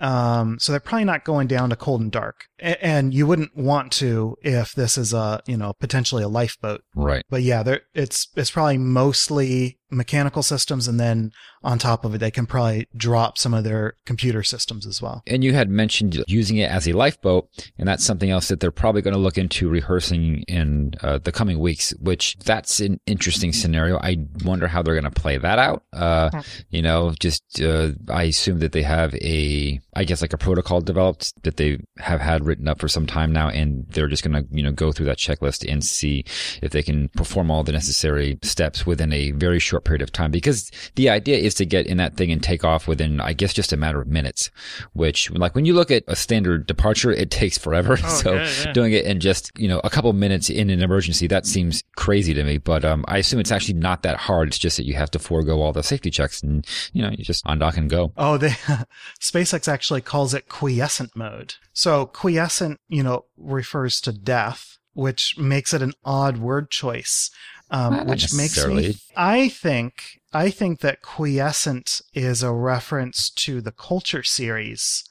[0.00, 2.46] Um, so they're probably not going down to cold and dark.
[2.62, 6.82] A- and you wouldn't want to if this is a, you know, potentially a lifeboat.
[6.94, 7.24] Right.
[7.28, 12.18] But yeah, there it's it's probably mostly mechanical systems, and then on top of it,
[12.18, 15.22] they can probably drop some of their computer systems as well.
[15.26, 17.48] And you had mentioned using it as a lifeboat,
[17.78, 21.32] and that's something else that they're probably going to look into rehearsing in uh, the
[21.32, 21.92] coming weeks.
[22.00, 23.98] Which that's an interesting scenario.
[23.98, 25.84] I wonder how they're going to play that out.
[25.92, 30.38] Uh, you know, just uh, I assume that they have a I guess like a
[30.38, 34.24] protocol developed that they have had written up for some time now, and they're just
[34.24, 36.24] going to you know go through that checklist and see
[36.62, 40.30] if they can perform all the necessary steps within a very short period of time.
[40.30, 43.52] Because the idea is to get in that thing and take off within, I guess,
[43.52, 44.50] just a matter of minutes.
[44.94, 47.98] Which, like when you look at a standard departure, it takes forever.
[48.02, 48.72] Oh, so yeah, yeah.
[48.72, 52.32] doing it in just you know a couple minutes in an emergency that seems crazy
[52.32, 52.56] to me.
[52.56, 54.48] But um, I assume it's actually not that hard.
[54.48, 57.24] It's just that you have to forego all the safety checks and you know you
[57.24, 58.14] just undock and go.
[58.16, 58.48] Oh, they
[59.20, 61.54] SpaceX actually calls it quiescent mode.
[61.72, 67.30] So quiescent, you know, refers to death, which makes it an odd word choice.
[67.70, 73.72] Um, which makes me, I think, I think that quiescent is a reference to the
[73.72, 75.04] Culture series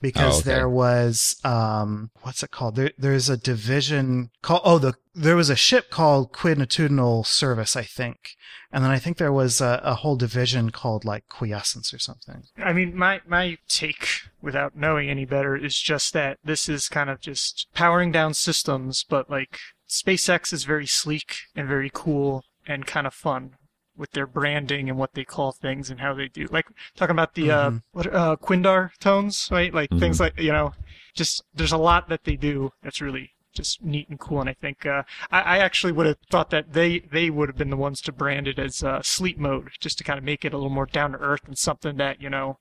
[0.00, 0.50] because Oh, okay.
[0.50, 2.76] there was, um, what's it called?
[2.76, 7.82] There, there's a division called, oh, the, there was a ship called Quidnitudinal Service, I
[7.82, 8.36] think.
[8.70, 12.42] And then I think there was a, a whole division called like quiescence or something.
[12.58, 14.08] I mean, my my take,
[14.42, 19.04] without knowing any better, is just that this is kind of just powering down systems,
[19.08, 23.54] but like SpaceX is very sleek and very cool and kind of fun
[23.96, 26.46] with their branding and what they call things and how they do.
[26.50, 27.82] Like talking about the uh, Mhm.
[27.92, 29.72] what uh, Quindar tones, right?
[29.72, 30.74] Like things like you know,
[31.14, 34.40] just there's a lot that they do that's really just neat and cool.
[34.40, 37.56] And I think uh, I, I actually would have thought that they they would have
[37.56, 40.44] been the ones to brand it as uh, sleep mode, just to kind of make
[40.44, 42.58] it a little more down to earth and something that you know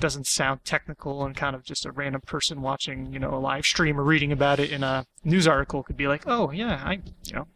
[0.00, 3.66] doesn't sound technical and kind of just a random person watching you know a live
[3.66, 7.00] stream or reading about it in a news article could be like, oh yeah, I
[7.26, 7.46] you know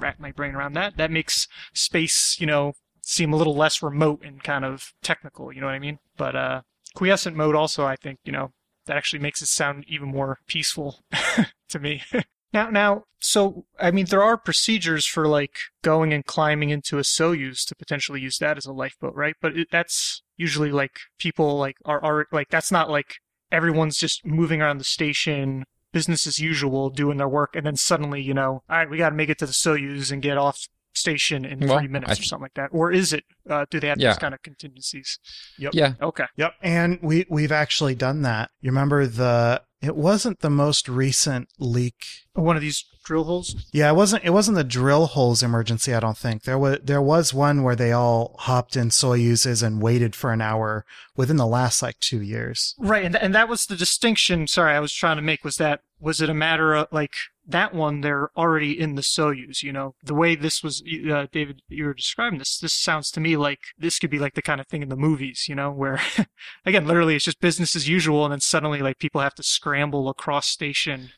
[0.00, 0.96] wrap my brain around that.
[0.96, 5.52] That makes space you know seem a little less remote and kind of technical.
[5.52, 5.98] You know what I mean?
[6.16, 6.62] But uh,
[6.94, 8.52] quiescent mode also, I think you know
[8.86, 11.00] that actually makes it sound even more peaceful
[11.68, 12.02] to me.
[12.52, 17.02] now, now, so I mean, there are procedures for like going and climbing into a
[17.02, 19.34] Soyuz to potentially use that as a lifeboat, right?
[19.40, 23.16] But it, that's usually like people like are are like that's not like
[23.52, 25.64] everyone's just moving around the station.
[25.92, 29.10] Business as usual, doing their work, and then suddenly, you know, all right, we got
[29.10, 30.58] to make it to the Soyuz and get off
[30.94, 32.68] station in Well, three minutes I or something like that.
[32.72, 33.24] Or is it?
[33.48, 34.10] Uh, do they have Yeah.
[34.10, 35.18] these kind of contingencies?
[35.58, 35.74] Yep.
[35.74, 35.94] Yeah.
[36.02, 36.24] Okay.
[36.36, 36.52] Yep.
[36.62, 38.50] And we we've actually done that.
[38.60, 42.04] You remember the it wasn't the most recent leak.
[42.34, 43.56] One of these drill holes.
[43.72, 46.42] Yeah, it wasn't it wasn't the drill holes emergency, I don't think.
[46.42, 50.40] There was there was one where they all hopped in Soyuzes and waited for an
[50.40, 50.84] hour
[51.16, 52.74] within the last like 2 years.
[52.78, 54.46] Right, and and that was the distinction.
[54.46, 57.14] Sorry, I was trying to make was that was it a matter of like
[57.50, 58.00] that one?
[58.00, 59.62] They're already in the Soyuz.
[59.62, 62.58] You know, the way this was, uh, David, you were describing this.
[62.58, 64.96] This sounds to me like this could be like the kind of thing in the
[64.96, 65.46] movies.
[65.48, 66.00] You know, where
[66.66, 70.08] again, literally, it's just business as usual, and then suddenly like people have to scramble
[70.08, 71.10] across station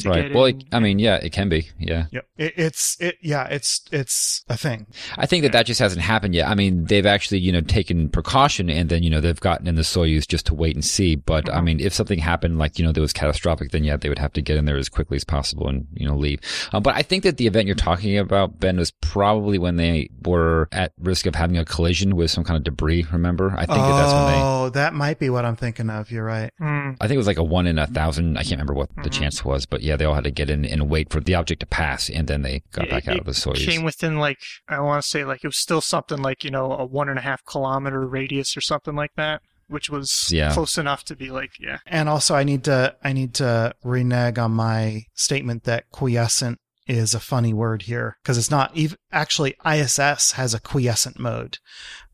[0.00, 0.22] to right.
[0.28, 0.60] get Well, in.
[0.60, 1.68] it, I mean, yeah, it can be.
[1.78, 2.06] Yeah.
[2.12, 2.26] Yep.
[2.38, 4.86] It, it's it yeah, it's it's a thing.
[5.16, 6.48] I think that that just hasn't happened yet.
[6.48, 9.74] I mean, they've actually, you know, taken precaution and then, you know, they've gotten in
[9.74, 11.16] the Soyuz just to wait and see.
[11.16, 14.08] But I mean, if something happened like, you know, that was catastrophic, then yeah, they
[14.08, 16.40] would have to get in there as quickly as possible and, you know, leave.
[16.72, 20.10] Um, but I think that the event you're talking about, Ben, was probably when they
[20.24, 23.06] were at risk of having a collision with some kind of debris.
[23.12, 23.50] Remember?
[23.52, 26.10] I think that that's when they, Oh, that might be what I'm thinking of.
[26.10, 26.50] You're right.
[26.58, 26.90] Hmm.
[27.00, 28.36] I think it was like a one in a thousand.
[28.36, 29.12] I can't remember what the Mhm.
[29.12, 31.60] chance was, but yeah, they all had to get in and wait for the object
[31.60, 33.64] to pass and then they got It- back out it of the Soyuz.
[33.64, 36.72] Came within like I want to say like it was still something like you know
[36.72, 40.52] a one and a half kilometer radius or something like that, which was Yeah.
[40.52, 41.78] close enough to be like yeah.
[41.86, 47.14] And also I need to I need to renege on my statement that quiescent is
[47.14, 51.58] a funny word here because it's not even actually ISS has a quiescent mode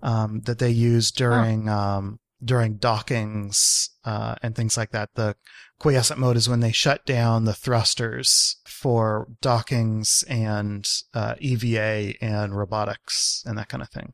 [0.02, 5.10] um, that they use during um, during dockings uh, and things like that.
[5.14, 5.36] The
[5.78, 12.56] quiescent mode is when they shut down the thrusters for dockings and uh, EVA and
[12.56, 14.12] robotics and that kind of thing.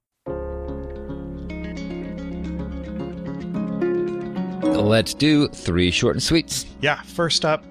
[4.81, 6.67] Let's do three short and sweets.
[6.81, 7.65] Yeah, first up,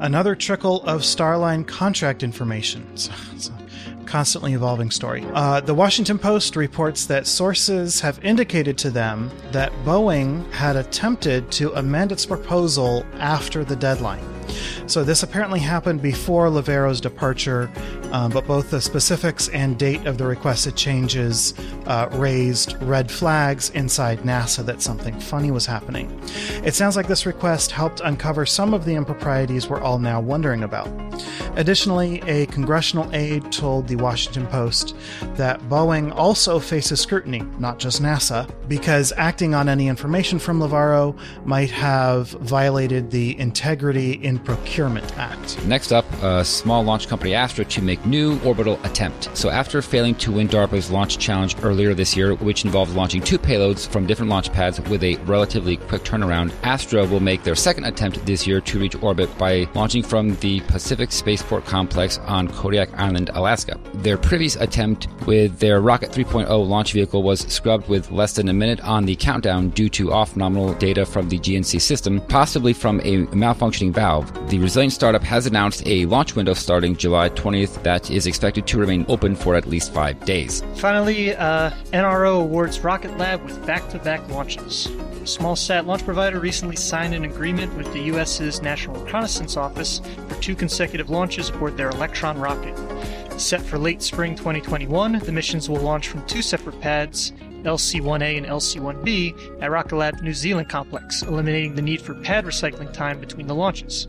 [0.00, 2.86] another trickle of Starline contract information.
[3.38, 3.55] So, a
[4.06, 5.24] constantly evolving story.
[5.34, 11.50] Uh, the Washington Post reports that sources have indicated to them that Boeing had attempted
[11.52, 14.35] to amend its proposal after the deadline.
[14.86, 17.70] So, this apparently happened before Loverro's departure,
[18.12, 21.54] um, but both the specifics and date of the requested changes
[21.86, 26.20] uh, raised red flags inside NASA that something funny was happening.
[26.64, 30.62] It sounds like this request helped uncover some of the improprieties we're all now wondering
[30.62, 30.88] about.
[31.56, 34.94] Additionally, a congressional aide told the Washington Post
[35.36, 41.18] that Boeing also faces scrutiny, not just NASA, because acting on any information from Loverro
[41.46, 45.64] might have violated the Integrity in Procurement Act.
[45.66, 49.36] Next up, a small launch company Astra to make new orbital attempt.
[49.36, 53.38] So after failing to win DARPA's launch challenge earlier this year, which involved launching two
[53.38, 57.84] payloads from different launch pads with a relatively quick turnaround, Astra will make their second
[57.84, 62.92] attempt this year to reach orbit by launching from the Pacific Spaceport Complex on Kodiak
[62.98, 63.78] Island, Alaska.
[63.94, 68.52] Their previous attempt with their Rocket 3.0 launch vehicle was scrubbed with less than a
[68.52, 73.00] minute on the countdown due to off nominal data from the GNC system, possibly from
[73.00, 74.25] a malfunctioning valve.
[74.48, 78.78] The resilient startup has announced a launch window starting July 20th that is expected to
[78.78, 80.62] remain open for at least five days.
[80.76, 84.88] Finally, uh, NRO awards Rocket Lab with back to back launches.
[85.24, 90.40] Small sat launch provider recently signed an agreement with the U.S.'s National Reconnaissance Office for
[90.40, 92.76] two consecutive launches aboard their Electron rocket.
[93.40, 97.32] Set for late spring 2021, the missions will launch from two separate pads,
[97.64, 102.92] LC-1A and LC-1B, at Rocket Lab New Zealand complex, eliminating the need for pad recycling
[102.92, 104.06] time between the launches.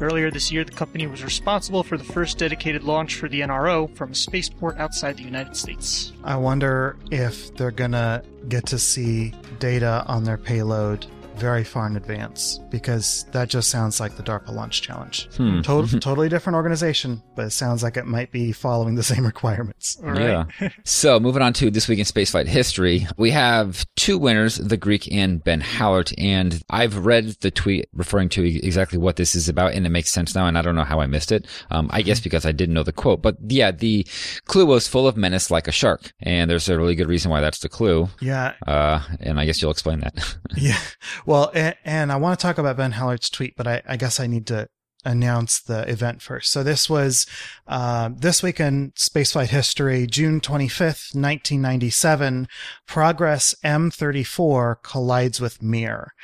[0.00, 3.94] Earlier this year, the company was responsible for the first dedicated launch for the NRO
[3.96, 6.12] from a spaceport outside the United States.
[6.22, 11.06] I wonder if they're gonna get to see data on their payload
[11.38, 15.28] very far in advance because that just sounds like the DARPA launch challenge.
[15.36, 15.60] Hmm.
[15.62, 19.96] Tot- totally different organization, but it sounds like it might be following the same requirements.
[20.02, 20.46] All right.
[20.60, 20.68] Yeah.
[20.84, 25.10] so moving on to this week in spaceflight history, we have two winners, the Greek
[25.12, 29.72] and Ben Hallert, and I've read the tweet referring to exactly what this is about,
[29.72, 30.46] and it makes sense now.
[30.46, 31.46] And I don't know how I missed it.
[31.70, 34.06] Um, I guess because I didn't know the quote, but yeah, the
[34.46, 37.40] clue was full of menace like a shark, and there's a really good reason why
[37.40, 38.08] that's the clue.
[38.20, 40.36] Yeah, Uh, and I guess you'll explain that.
[40.56, 40.78] yeah.
[41.28, 44.18] Well, and, and I want to talk about Ben Hallert's tweet, but I, I guess
[44.18, 44.70] I need to
[45.04, 46.50] announce the event first.
[46.50, 47.26] So this was
[47.66, 52.48] uh, this week in spaceflight history, June 25th, 1997.
[52.86, 56.14] Progress M34 collides with Mir,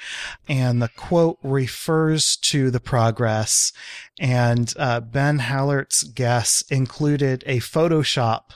[0.48, 3.74] and the quote refers to the Progress.
[4.18, 8.52] And uh, Ben Hallert's guess included a Photoshop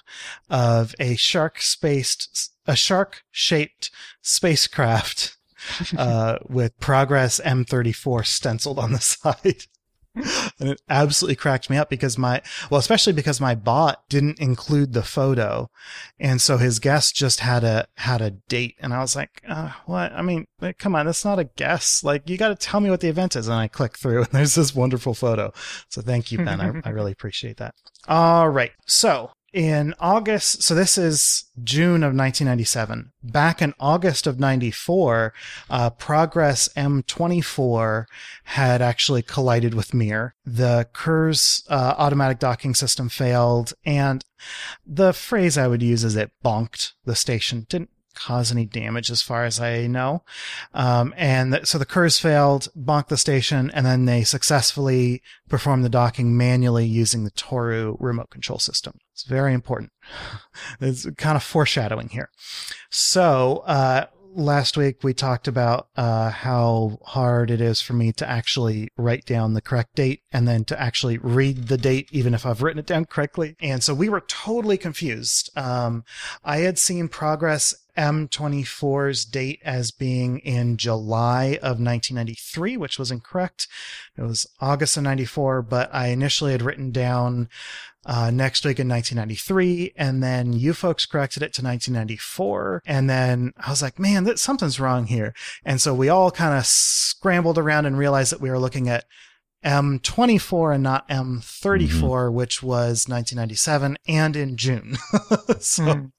[0.48, 3.90] of a shark spaced, a shark shaped
[4.22, 5.34] spacecraft
[5.98, 9.64] uh, with Progress M34 stenciled on the side.
[10.58, 14.92] and it absolutely cracked me up because my, well, especially because my bot didn't include
[14.92, 15.70] the photo.
[16.18, 18.74] And so his guess just had a, had a date.
[18.80, 20.12] And I was like, uh, what?
[20.12, 20.46] I mean,
[20.78, 22.02] come on, that's not a guess.
[22.02, 23.46] Like, you got to tell me what the event is.
[23.46, 25.52] And I click through and there's this wonderful photo.
[25.88, 26.60] So thank you, Ben.
[26.60, 27.74] I, I really appreciate that.
[28.08, 28.72] All right.
[28.86, 33.12] So in August, so this is June of 1997.
[33.22, 35.32] Back in August of 94,
[35.70, 38.04] uh, Progress M24
[38.44, 40.34] had actually collided with Mir.
[40.44, 44.24] The Kurs uh, automatic docking system failed, and
[44.86, 47.66] the phrase I would use is it bonked the station.
[47.68, 50.24] Didn't cause any damage as far as I know.
[50.74, 55.84] Um, and th- so the Kurs failed, bonked the station, and then they successfully performed
[55.84, 58.98] the docking manually using the Toru remote control system.
[59.12, 59.92] It's very important.
[60.80, 62.30] It's kind of foreshadowing here.
[62.90, 68.28] So, uh, last week we talked about uh, how hard it is for me to
[68.28, 72.46] actually write down the correct date and then to actually read the date, even if
[72.46, 73.56] I've written it down correctly.
[73.60, 75.50] And so we were totally confused.
[75.56, 76.04] Um,
[76.44, 83.66] I had seen progress M24's date as being in July of 1993, which was incorrect.
[84.16, 87.48] It was August of 94, but I initially had written down
[88.06, 93.52] uh, next week in 1993, and then you folks corrected it to 1994, and then
[93.58, 95.34] I was like, man, that something's wrong here,
[95.64, 99.04] and so we all kind of scrambled around and realized that we were looking at
[99.64, 104.96] M24 and not M34, which was 1997 and in June.
[105.58, 106.12] so Mm.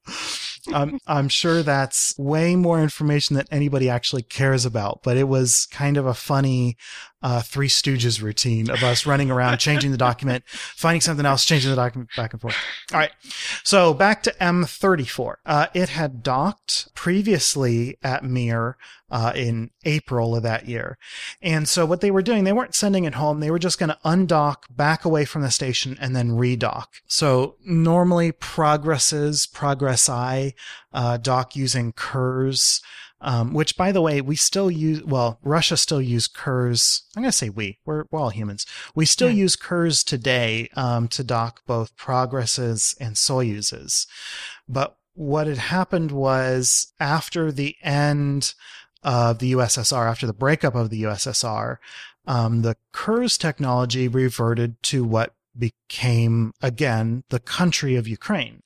[0.74, 5.68] I'm, I'm sure that's way more information than anybody actually cares about, but it was
[5.72, 6.78] kind of a funny
[7.22, 11.70] uh, Three Stooges routine of us running around, changing the document, finding something else, changing
[11.70, 12.56] the document back and forth.
[12.94, 13.12] All right.
[13.64, 15.36] So back to M34.
[15.46, 18.78] Uh, it had docked previously at Mir
[19.12, 20.98] uh, in April of that year.
[21.42, 23.40] And so what they were doing, they weren't sending it home.
[23.40, 26.88] They were just going to undock, back away from the station, and then redock.
[27.08, 30.54] So normally progresses, progress I,
[30.94, 32.82] uh, dock using Kurs.
[33.22, 37.02] Um, which by the way, we still use, well, Russia still use Kurs.
[37.18, 38.66] I'm going to say we, we're, we're all humans.
[38.96, 39.44] We still Yeah.
[39.44, 44.08] use Kurs today, um, to dock both Progresses and Soyuzes.
[44.70, 48.54] But what had happened was after the end
[49.04, 51.78] of the USSR, after the breakup of the USSR,
[52.26, 58.62] um, the Kurs technology reverted to what became again the country of Ukraine.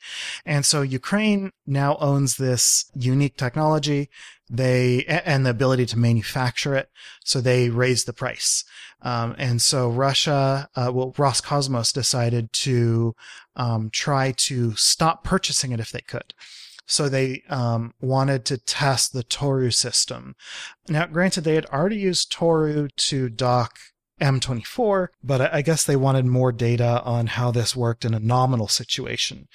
[0.46, 4.10] And so Ukraine now owns this unique technology.
[4.50, 6.89] They, and the ability to manufacture it.
[7.24, 8.63] So they raised the price.
[9.02, 13.15] Um, and so Russia, uh, well, Roscosmos decided to,
[13.56, 16.36] um, try to stop purchasing it if they could.
[16.86, 20.36] So they um, wanted to test the Toru system.
[20.90, 23.79] Now, granted, they had already used Toru to dock
[24.22, 28.68] M24, but I guess they wanted more data on how this worked in a nominal
[28.68, 29.48] situation.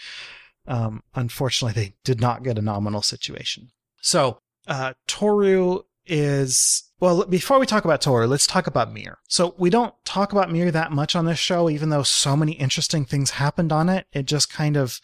[0.67, 3.71] Um, unfortunately, they did not get a nominal situation.
[4.01, 9.19] So, uh, Toru is well, before we talk about Toru, let's talk about Mir.
[9.29, 12.53] So we don't talk about Mir that much on this show, even though so many
[12.53, 14.07] interesting things happened on it.
[14.13, 15.01] It just kind of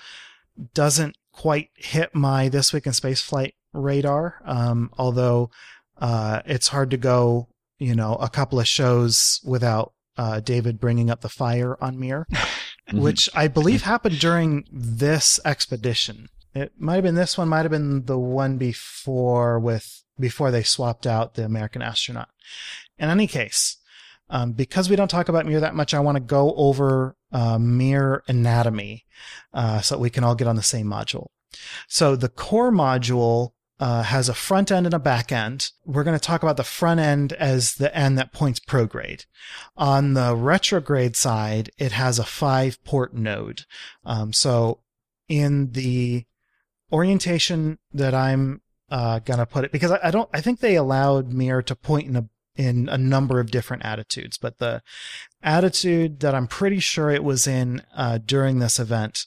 [0.74, 4.40] doesn't quite hit my this week in spaceflight radar.
[4.44, 5.50] Um, although
[5.98, 7.48] uh, it's hard to go
[7.78, 12.26] you know, a couple of shows without uh, David bringing up the fire on Mir,
[12.32, 13.00] mm-hmm.
[13.00, 16.28] which I believe happened during this expedition.
[16.54, 20.62] It might have been this one, might have been the one before with before they
[20.62, 22.28] swapped out the American astronaut.
[22.98, 23.78] In any case,
[24.30, 27.58] um, because we don't talk about Mir that much, I want to go over uh,
[27.58, 29.04] Mir anatomy
[29.52, 31.26] uh, so we can all get on the same module.
[31.88, 33.50] So the core module
[33.84, 35.70] uh, has a front end and a back end.
[35.84, 39.26] We're going to talk about the front end as the end that points prograde.
[39.76, 43.66] On the retrograde side, it has a five port node.
[44.02, 44.80] Um, so
[45.28, 46.24] in the
[46.90, 50.76] orientation that I'm uh, going to put it, because I, I, don't, I think they
[50.76, 54.80] allowed Mir to point in a in a number of different attitudes, but the
[55.42, 59.26] attitude that I'm pretty sure it was in uh, during this event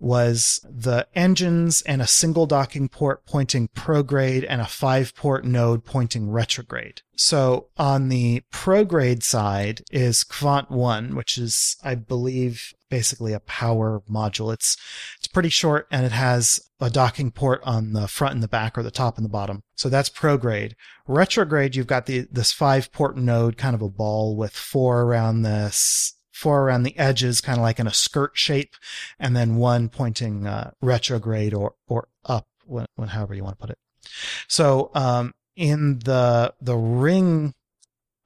[0.00, 5.84] was the engines and a single docking port pointing prograde and a five port node
[5.84, 7.02] pointing retrograde.
[7.16, 14.02] So on the prograde side is Kvant 1, which is, I believe, basically a power
[14.10, 14.52] module.
[14.54, 14.76] It's,
[15.18, 18.78] it's pretty short and it has a docking port on the front and the back
[18.78, 19.62] or the top and the bottom.
[19.76, 20.72] So that's prograde.
[21.06, 25.42] Retrograde, you've got the, this five port node, kind of a ball with four around
[25.42, 28.74] this four around the edges, kind of like in a skirt shape,
[29.18, 33.66] and then one pointing uh, retrograde or or up, when, when, however you want to
[33.66, 33.78] put it.
[34.48, 37.54] So um, in the the ring,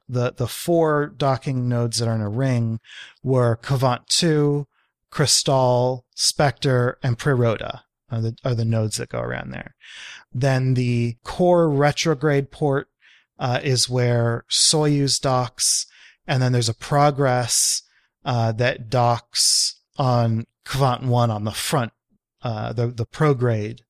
[0.09, 2.81] the the four docking nodes that are in a ring
[3.23, 4.67] were Kvant two,
[5.11, 7.81] Kristall, Spektr, and Priroda.
[8.11, 9.75] Are the, are the nodes that go around there.
[10.33, 12.89] Then the core retrograde port
[13.41, 15.87] uh, is where Soyuz docks,
[16.25, 17.83] and then there's a progress
[18.25, 21.93] uh, that docks on Kvant 1 on the front,
[22.43, 23.81] uh, the, the prograde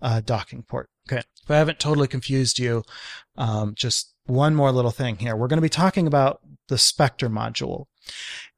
[0.00, 0.88] uh, docking port.
[1.10, 1.22] Okay.
[1.42, 2.84] If I haven't totally confused you,
[3.36, 5.36] um, just one more little thing here.
[5.36, 7.86] We're going to be talking about the Spektr module.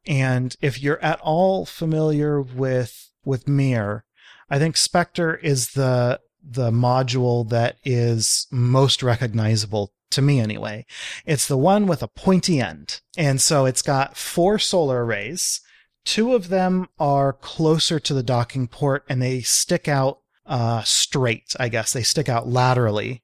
[0.07, 4.05] And if you're at all familiar with, with Mir,
[4.51, 10.87] I think Spektr is the, the module that is most recognizable to me anyway.
[11.25, 13.01] It's the one with a pointy end.
[13.17, 15.61] And so it's got four solar arrays.
[16.05, 21.55] Two of them are closer to the docking port and they stick out uh, straight,
[21.59, 21.93] I guess.
[21.93, 23.23] They stick out laterally.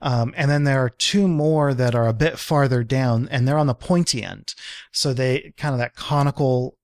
[0.00, 3.58] Um, and then there are two more that are a bit farther down and they're
[3.58, 4.54] on the pointy end.
[4.90, 6.76] So they kind of that conical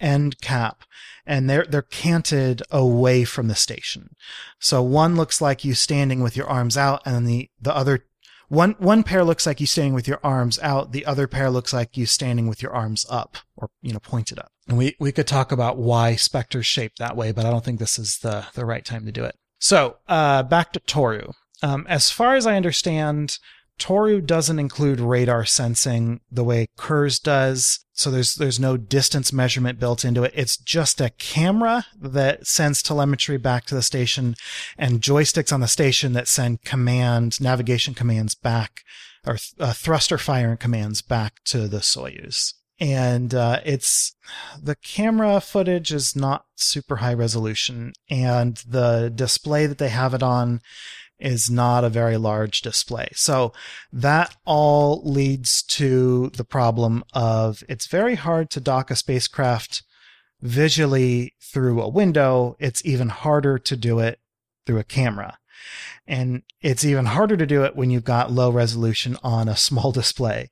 [0.00, 0.84] end cap
[1.24, 4.14] and they're they're canted away from the station.
[4.60, 8.04] So one looks like you standing with your arms out and the the other
[8.48, 10.92] one one pair looks like you standing with your arms out.
[10.92, 14.38] The other pair looks like you standing with your arms up or you know pointed
[14.38, 14.50] up.
[14.68, 17.78] And we we could talk about why Spektr's shaped that way, but I don't think
[17.78, 19.36] this is the the right time to do it.
[19.58, 21.32] So uh, back to Toru.
[21.62, 23.38] Um, as far as I understand,
[23.78, 27.80] Toru doesn't include radar sensing the way Kurs does.
[27.92, 30.32] So there's, there's no distance measurement built into it.
[30.34, 34.34] It's just a camera that sends telemetry back to the station
[34.76, 38.82] and joysticks on the station that send command, navigation commands back
[39.26, 42.54] or uh, thruster firing commands back to the Soyuz.
[42.78, 44.14] And, uh, it's,
[44.62, 50.22] the camera footage is not super high resolution and the display that they have it
[50.22, 50.60] on
[51.18, 53.08] is not a very large display.
[53.14, 53.52] So
[53.92, 59.82] that all leads to the problem of it's very hard to dock a spacecraft
[60.40, 62.56] visually through a window.
[62.58, 64.20] It's even harder to do it
[64.66, 65.38] through a camera.
[66.06, 69.92] And it's even harder to do it when you've got low resolution on a small
[70.00, 70.50] display.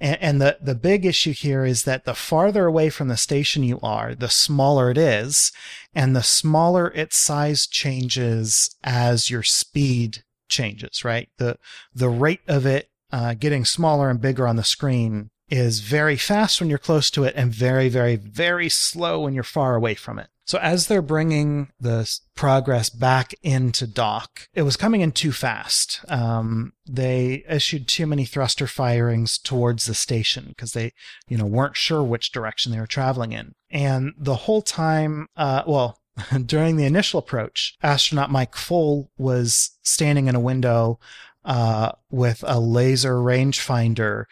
[0.00, 3.62] And, and, the, the big issue here is that the farther away from the station
[3.62, 5.52] you are, the smaller it is.
[5.94, 11.28] And the smaller its size changes as your speed changes, right?
[11.38, 11.58] The,
[11.94, 16.60] the rate of it uh, getting smaller and bigger on the screen is very fast
[16.60, 20.18] when you're close to it and very, very, very slow when you're far away from
[20.18, 20.28] it.
[20.46, 26.04] So as they're bringing the progress back into dock, it was coming in too fast.
[26.08, 30.92] Um, they issued too many thruster firings towards the station because they,
[31.28, 33.54] you know, weren't sure which direction they were traveling in.
[33.70, 35.98] And the whole time, uh, well,
[36.46, 41.00] during the initial approach, astronaut Mike Foale was standing in a window
[41.44, 44.24] uh, with a laser rangefinder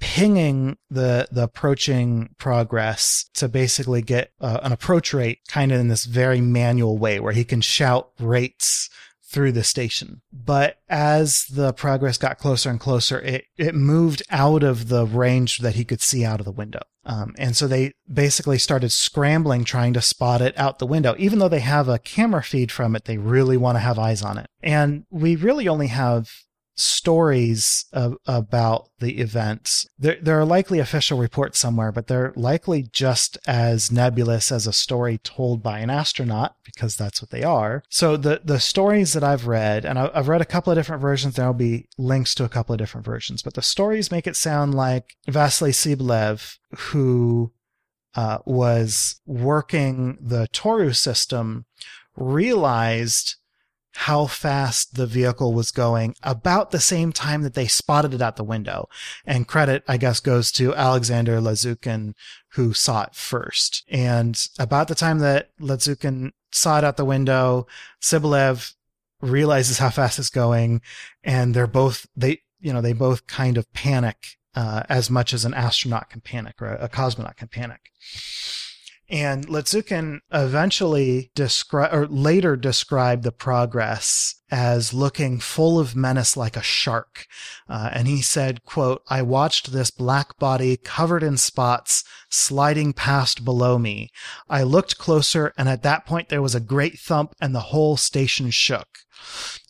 [0.00, 5.88] pinging the the approaching progress to basically get uh, an approach rate kind of in
[5.88, 8.88] this very manual way where he can shout rates
[9.28, 10.22] through the station.
[10.32, 15.58] But as the progress got closer and closer, it, it moved out of the range
[15.58, 16.80] that he could see out of the window.
[17.04, 21.14] Um, and so they basically started scrambling, trying to spot it out the window.
[21.18, 24.22] Even though they have a camera feed from it, they really want to have eyes
[24.22, 24.46] on it.
[24.62, 26.30] And we really only have
[26.78, 29.86] stories of, about the events.
[29.98, 34.72] There, there are likely official reports somewhere, but they're likely just as nebulous as a
[34.72, 37.82] story told by an astronaut, because that's what they are.
[37.88, 41.34] So the, the stories that I've read, and I've read a couple of different versions,
[41.34, 44.74] there'll be links to a couple of different versions, but the stories make it sound
[44.74, 47.52] like Vasily Tsibliyev, who
[48.14, 51.66] uh, was working the Toru system,
[52.16, 53.36] realized
[54.02, 58.36] how fast the vehicle was going about the same time that they spotted it out
[58.36, 58.88] the window.
[59.26, 62.14] And credit, I guess, goes to Alexander Lazutkin,
[62.52, 63.84] who saw it first.
[63.90, 67.66] And about the time that Lazutkin saw it out the window,
[68.00, 68.72] Tsibliyev
[69.20, 70.80] realizes how fast it's going.
[71.24, 75.44] And they're both, they, you know, they both kind of panic, uh, as much as
[75.44, 77.90] an astronaut can panic or a cosmonaut can panic.
[79.10, 86.56] And Lazutkin eventually describe or later described the progress as looking full of menace like
[86.56, 87.26] a shark.
[87.68, 93.44] Uh, and he said, quote, I watched this black body covered in spots sliding past
[93.44, 94.10] below me.
[94.48, 97.96] I looked closer and at that point there was a great thump and the whole
[97.96, 98.98] station shook.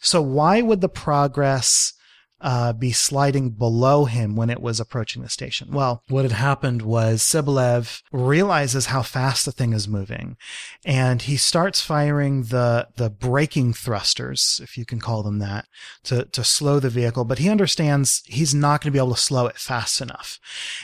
[0.01, 1.93] So why would the progress
[2.41, 5.73] uh, be sliding below him when it was approaching the station.
[5.73, 10.37] Well, what had happened was Tsibliyev realizes how fast the thing is moving,
[10.85, 15.67] and he starts firing the the braking thrusters, if you can call them that,
[16.05, 17.25] to to slow the vehicle.
[17.25, 20.39] But he understands he's not going to be able to slow it fast enough,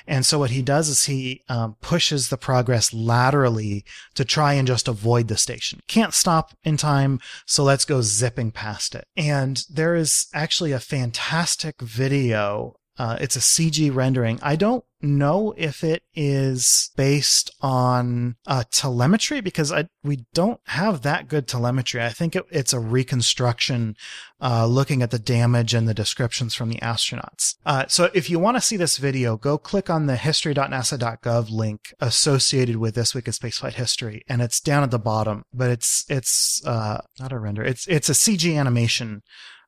[0.07, 3.85] and so what he does is he um, pushes the progress laterally
[4.15, 5.81] to try and just avoid the station.
[5.87, 9.07] Can't stop in time, so let's go zipping past it.
[9.17, 12.75] And there is actually a fantastic fantastic video.
[12.97, 14.39] Uh, it's a CG rendering.
[14.43, 21.03] I don't know if it is based on uh, telemetry because I, we don't have
[21.03, 22.03] that good telemetry.
[22.03, 23.95] I think it, it's a reconstruction
[24.41, 27.57] uh, looking at the damage and the descriptions from the astronauts.
[27.67, 31.93] Uh, so if you want to see this video, go click on the history.nasa.gov link
[32.01, 35.43] associated with this week in spaceflight history, and it's down at the bottom.
[35.53, 37.63] But it's it's uh, not a render.
[37.63, 39.23] It's it's a CG animation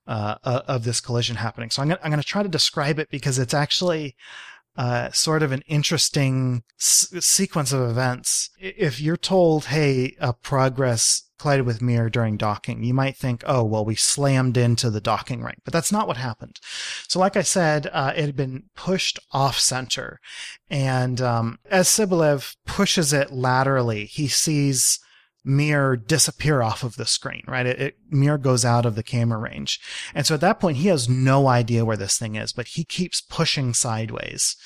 [0.06, 1.70] uh, uh, of this collision happening.
[1.70, 4.16] So I'm going to try to describe it because it's actually
[4.76, 8.50] uh, sort of an interesting s- sequence of events.
[8.58, 13.64] If you're told, hey, a progress collided with Mir during docking, you might think, oh,
[13.64, 16.60] well, we slammed into the docking ring, but that's not what happened.
[17.08, 20.20] So, like I said, uh, it had been pushed off center.
[20.70, 24.98] And um, as Tsibliyev pushes it laterally, he sees
[25.46, 27.66] Mir disappear off of the screen, right?
[27.66, 29.80] It, it, Mir goes out of the camera range.
[30.14, 32.84] And so at that point, he has no idea where this thing is, but he
[32.84, 34.56] keeps pushing sideways.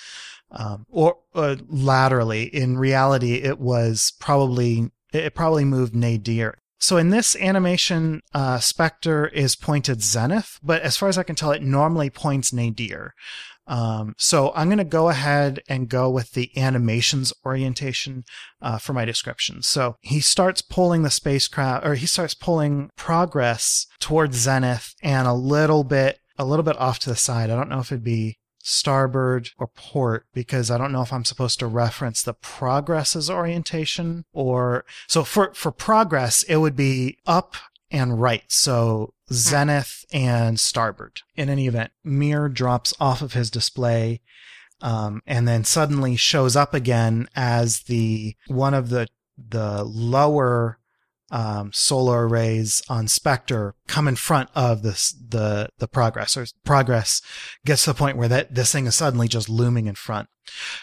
[0.52, 2.44] Um, or uh, laterally.
[2.44, 6.58] In reality, it was probably, it probably moved nadir.
[6.78, 11.36] So in this animation, uh, Spektr is pointed zenith, but as far as I can
[11.36, 13.14] tell, it normally points nadir.
[13.66, 18.24] Um, so I'm going to go ahead and go with the animations orientation
[18.60, 19.62] uh, for my description.
[19.62, 25.34] So he starts pulling the spacecraft, or he starts pulling progress towards zenith and a
[25.34, 27.50] little bit, a little bit off to the side.
[27.50, 31.24] I don't know if it'd be starboard or port because I don't know if I'm
[31.24, 37.56] supposed to reference the progress's orientation or so for for progress it would be up
[37.90, 38.44] and right.
[38.48, 41.22] So zenith and starboard.
[41.36, 44.20] In any event, Mir drops off of his display,
[44.80, 50.78] um, and then suddenly shows up again as the one of the the lower
[51.30, 57.22] um, solar arrays on Spektr come in front of this the the progress or progress
[57.64, 60.28] gets to the point where that this thing is suddenly just looming in front.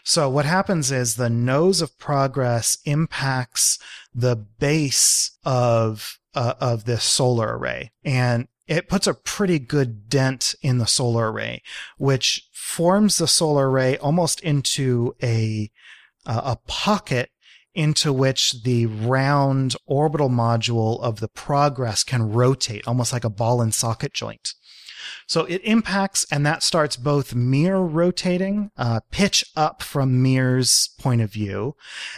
[0.03, 3.77] So what happens is the nose of progress impacts
[4.13, 10.53] the base of uh, of this solar array, and it puts a pretty good dent
[10.61, 11.63] in the solar array,
[11.97, 15.71] which forms the solar array almost into a
[16.27, 17.31] uh, a pocket
[17.73, 23.59] into which the round orbital module of the Progress can rotate, almost like a ball
[23.59, 24.53] and socket joint.
[25.25, 31.21] So it impacts, and that starts both Mir rotating, uh, pitch up from Mir's point
[31.21, 31.75] of view,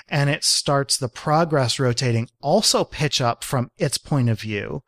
[0.07, 4.83] and it starts the progress rotating, also pitch up from its point of view.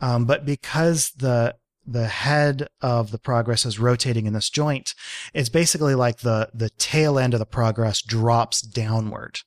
[0.00, 4.94] Um, but because the the head of the progress is rotating in this joint,
[5.32, 9.40] it's basically like the the tail end of the progress drops downward.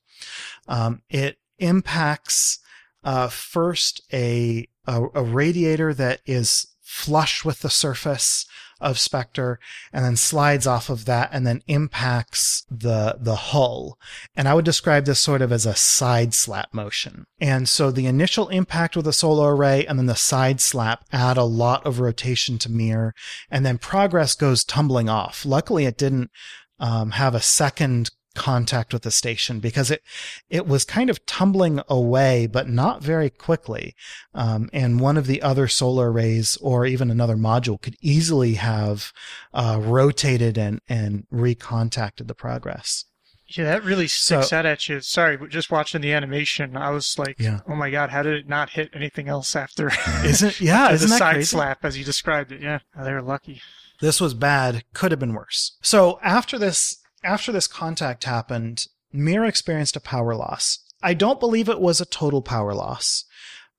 [0.66, 2.60] Um, it impacts
[3.04, 8.46] uh, first a, a a radiator that is flush with the surface
[8.80, 9.56] of Spektr
[9.92, 13.98] and then slides off of that and then impacts the, the hull.
[14.34, 17.26] And I would describe this sort of as a side slap motion.
[17.38, 21.36] And so the initial impact with the solar array and then the side slap add
[21.36, 23.14] a lot of rotation to Mir
[23.50, 25.44] and then progress goes tumbling off.
[25.44, 26.30] Luckily it didn't
[26.80, 30.02] um, have a second contact with the station because it
[30.48, 33.96] it was kind of tumbling away, but not very quickly.
[34.32, 39.12] Um, and one of the other solar arrays or even another module could easily have
[39.52, 43.04] uh, rotated and and recontacted the progress.
[43.48, 45.00] Yeah, that really sticks so, out at you.
[45.00, 47.60] Sorry, just watching the animation, I was like, yeah.
[47.66, 49.90] "Oh my god, how did it not hit anything else after?"
[50.24, 50.92] Isn't yeah?
[50.92, 51.46] isn't the that side crazy?
[51.46, 52.60] slap as you described it?
[52.60, 53.60] Yeah, they were lucky.
[54.00, 54.84] This was bad.
[54.92, 55.76] Could have been worse.
[55.82, 60.80] So after this after this contact happened, Mir experienced a power loss.
[61.02, 63.24] I don't believe it was a total power loss.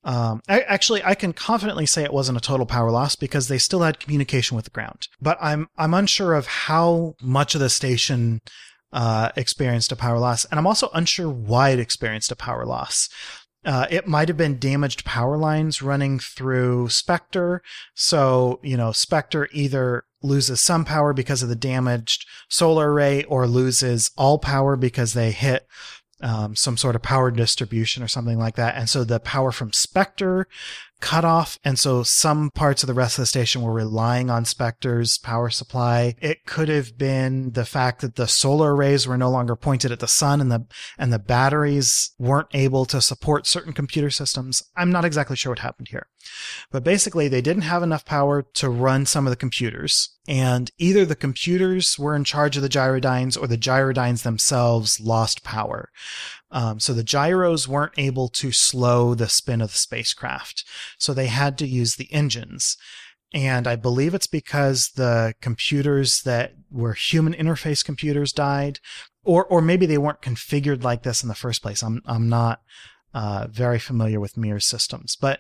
[0.04, 3.58] Um, I, actually, I can confidently say it wasn't a total power loss because they
[3.58, 5.08] still had communication with the ground.
[5.22, 8.40] But I'm I'm unsure of how much of the station
[8.94, 13.10] uh, experienced a power loss, and I'm also unsure why it experienced a power loss.
[13.66, 17.60] Uh, it might have been damaged power lines running through Spektr.
[17.94, 23.48] So, you know, Spektr either loses some power because of the damaged solar array or
[23.48, 25.68] loses all power because they hit
[26.22, 28.76] um, some sort of power distribution or something like that.
[28.76, 30.46] And so the power from Spektr
[31.00, 31.58] cut off.
[31.64, 35.50] And so some parts of the rest of the station were relying on Spektr's power
[35.50, 36.16] supply.
[36.22, 40.00] It could have been the fact that the solar arrays were no longer pointed at
[40.00, 40.66] the sun and the,
[40.98, 44.64] and the batteries weren't able to support certain computer systems.
[44.76, 46.08] I'm not exactly sure what happened here.
[46.72, 50.16] But basically, they didn't have enough power to run some of the computers.
[50.28, 55.44] And either the computers were in charge of the gyrodynes or the gyrodynes themselves lost
[55.44, 55.90] power.
[56.52, 60.66] Um, so the gyros weren't able to slow the spin of the spacecraft.
[60.98, 62.78] So they had to use the engines.
[63.34, 68.80] And I believe it's because the computers that were human interface computers died,
[69.24, 71.84] or, or maybe they weren't configured like this in the first place.
[71.84, 72.62] I'm, I'm not,
[73.14, 75.40] uh, very familiar with Mir's systems, but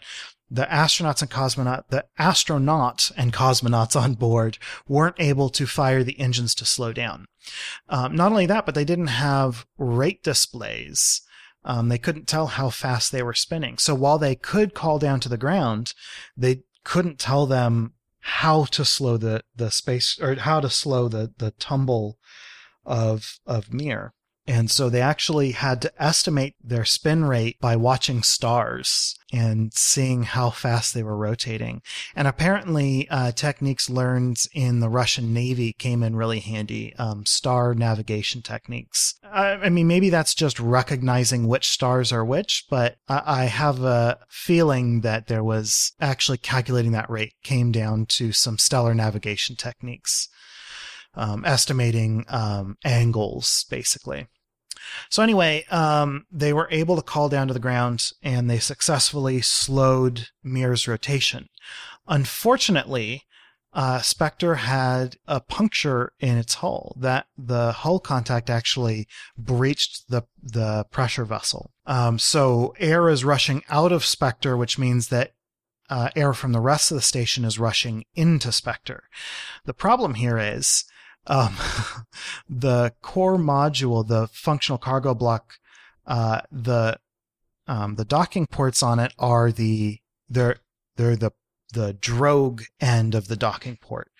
[0.49, 6.19] the astronauts and cosmonaut, the astronaut and cosmonauts on board weren't able to fire the
[6.19, 7.25] engines to slow down.
[7.87, 11.21] Um, not only that, but they didn't have rate displays.
[11.63, 13.77] Um, they couldn't tell how fast they were spinning.
[13.77, 15.93] So while they could call down to the ground,
[16.35, 21.33] they couldn't tell them how to slow the, the space or how to slow the,
[21.37, 22.17] the tumble
[22.85, 24.13] of, of Mir.
[24.49, 30.23] And so they actually had to estimate their spin rate by watching stars and seeing
[30.23, 31.83] how fast they were rotating.
[32.15, 36.95] And apparently, uh, techniques learned in the Russian Navy came in really handy.
[36.95, 39.19] Um, star navigation techniques.
[39.23, 43.83] I, I, mean, maybe that's just recognizing which stars are which, but I, I have
[43.83, 49.55] a feeling that there was actually calculating that rate came down to some stellar navigation
[49.55, 50.27] techniques.
[51.15, 54.27] Um, estimating um, angles, basically.
[55.09, 59.41] So anyway, um, they were able to call down to the ground and they successfully
[59.41, 61.49] slowed Mir's rotation.
[62.07, 63.23] Unfortunately,
[63.71, 69.07] uh, Spektr had a puncture in its hull that the hull contact actually
[69.37, 71.71] breached the the pressure vessel.
[71.85, 75.33] Um, so air is rushing out of Spektr, which means that
[75.89, 79.03] uh, air from the rest of the station is rushing into Spectre.
[79.65, 80.85] The problem here is
[81.29, 81.55] um,
[82.49, 85.59] the core module, the functional cargo block,
[86.05, 86.99] uh, the
[87.67, 90.57] um, the docking ports on it are the they're
[90.97, 91.31] they're the
[91.71, 94.11] the drogue end of the docking port,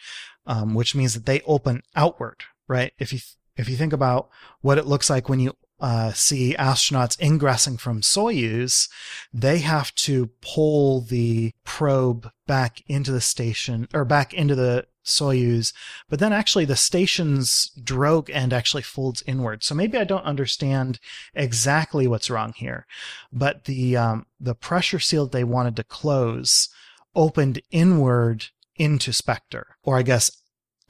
[0.46, 2.44] um, which means that they open outward.
[2.68, 2.94] Right?
[3.00, 3.20] If you
[3.58, 4.30] if you think about
[4.62, 8.90] what it looks like when you uh, see astronauts ingressing from Soyuz,
[9.34, 15.74] they have to pull the probe back into the station or back into the Soyuz,
[16.10, 19.64] but then actually the station's drogue end actually folds inward.
[19.64, 21.00] So maybe I don't understand
[21.34, 22.86] exactly what's wrong here,
[23.32, 26.70] but the um, the pressure seal they wanted to close
[27.16, 30.32] opened inward into Spektr, or I guess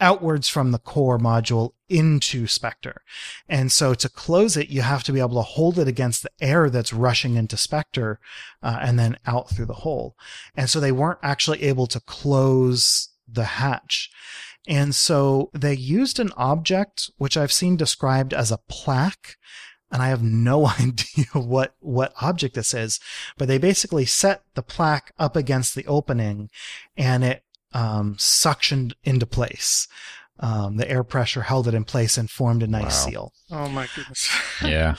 [0.02, 2.98] outwards from the core module into Spektr.
[3.48, 6.32] And so to close it, you have to be able to hold it against the
[6.40, 8.20] air that's rushing into Spectre
[8.64, 10.16] uh, and then out through the hole.
[10.56, 14.10] And so they weren't actually able to close the hatch.
[14.68, 19.36] And so they used an object which I've seen described as a plaque.
[19.92, 23.00] And I have no idea what, what object this is,
[23.38, 26.50] but they basically set the plaque up against the opening
[26.96, 29.88] and it um, suctioned into place.
[30.42, 33.10] Um, the air pressure held it in place and formed a nice Wow.
[33.12, 33.34] seal.
[33.52, 34.30] Oh my goodness.
[34.64, 34.96] Yeah.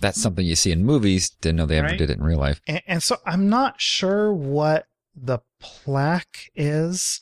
[0.00, 1.30] That's something you see in movies.
[1.30, 1.98] Didn't know they ever Right?
[1.98, 2.60] did it in real life.
[2.66, 7.20] And, and so I'm not sure what the plaque is.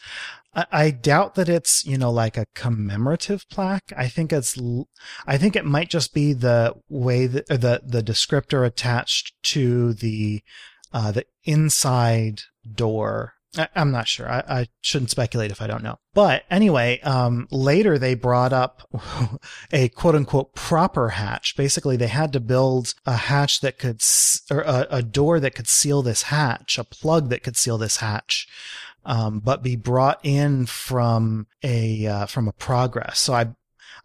[0.72, 3.92] I, doubt that it's, you know, like a commemorative plaque.
[3.96, 4.58] I think it's,
[5.26, 10.42] I think it might just be the way that, the, the descriptor attached to the,
[10.92, 12.42] uh, the inside
[12.74, 13.34] door.
[13.58, 14.30] I, I'm not sure.
[14.30, 15.98] I, I shouldn't speculate if I don't know.
[16.14, 18.88] But anyway, um, later they brought up
[19.72, 21.56] a quote unquote proper hatch.
[21.56, 24.02] Basically, they had to build a hatch that could,
[24.50, 27.96] or a, a door that could seal this hatch, a plug that could seal this
[27.96, 28.48] hatch,
[29.04, 33.18] um, but be brought in from a, uh, from a progress.
[33.18, 33.54] So I,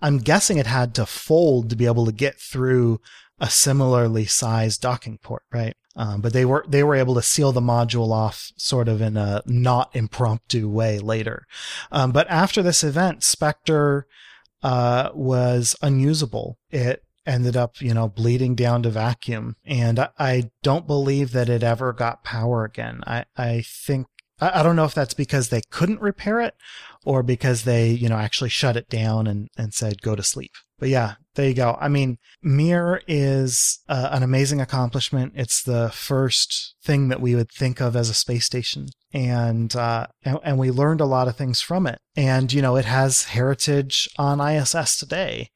[0.02, 3.00] I'm guessing it had to fold to be able to get through
[3.40, 5.76] a similarly sized docking port, right?
[5.96, 9.16] Um, but they were they were able to seal the module off sort of in
[9.16, 11.46] a not impromptu way later.
[11.92, 14.04] Um, but after this event, Spektr
[14.64, 16.58] uh, was unusable.
[16.72, 21.50] It ended up, you know, bleeding down to vacuum, and I, I don't believe that
[21.50, 23.02] it ever got power again.
[23.06, 24.08] I I think
[24.40, 26.56] I, I don't know if that's because they couldn't repair it
[27.06, 30.52] or because they, you know, actually shut it down and and said go to sleep.
[30.84, 31.78] But yeah, there you go.
[31.80, 35.32] I mean, Mir is uh, an amazing accomplishment.
[35.34, 40.08] It's the first thing that we would think of as a space station, and, uh,
[40.26, 42.02] and and we learned a lot of things from it.
[42.18, 45.52] And you know, it has heritage on ISS today.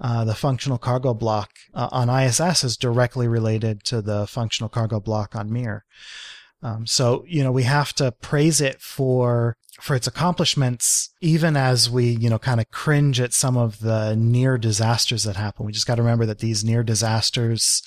[0.00, 4.98] Uh, the functional cargo block uh, on ISS is directly related to the functional cargo
[4.98, 5.84] block on Mir.
[6.62, 11.88] Um, so you know, we have to praise it for for its accomplishments, even as
[11.88, 15.64] we, you know, kind of cringe at some of the near disasters that happen.
[15.64, 17.82] We just got to remember that these near disasters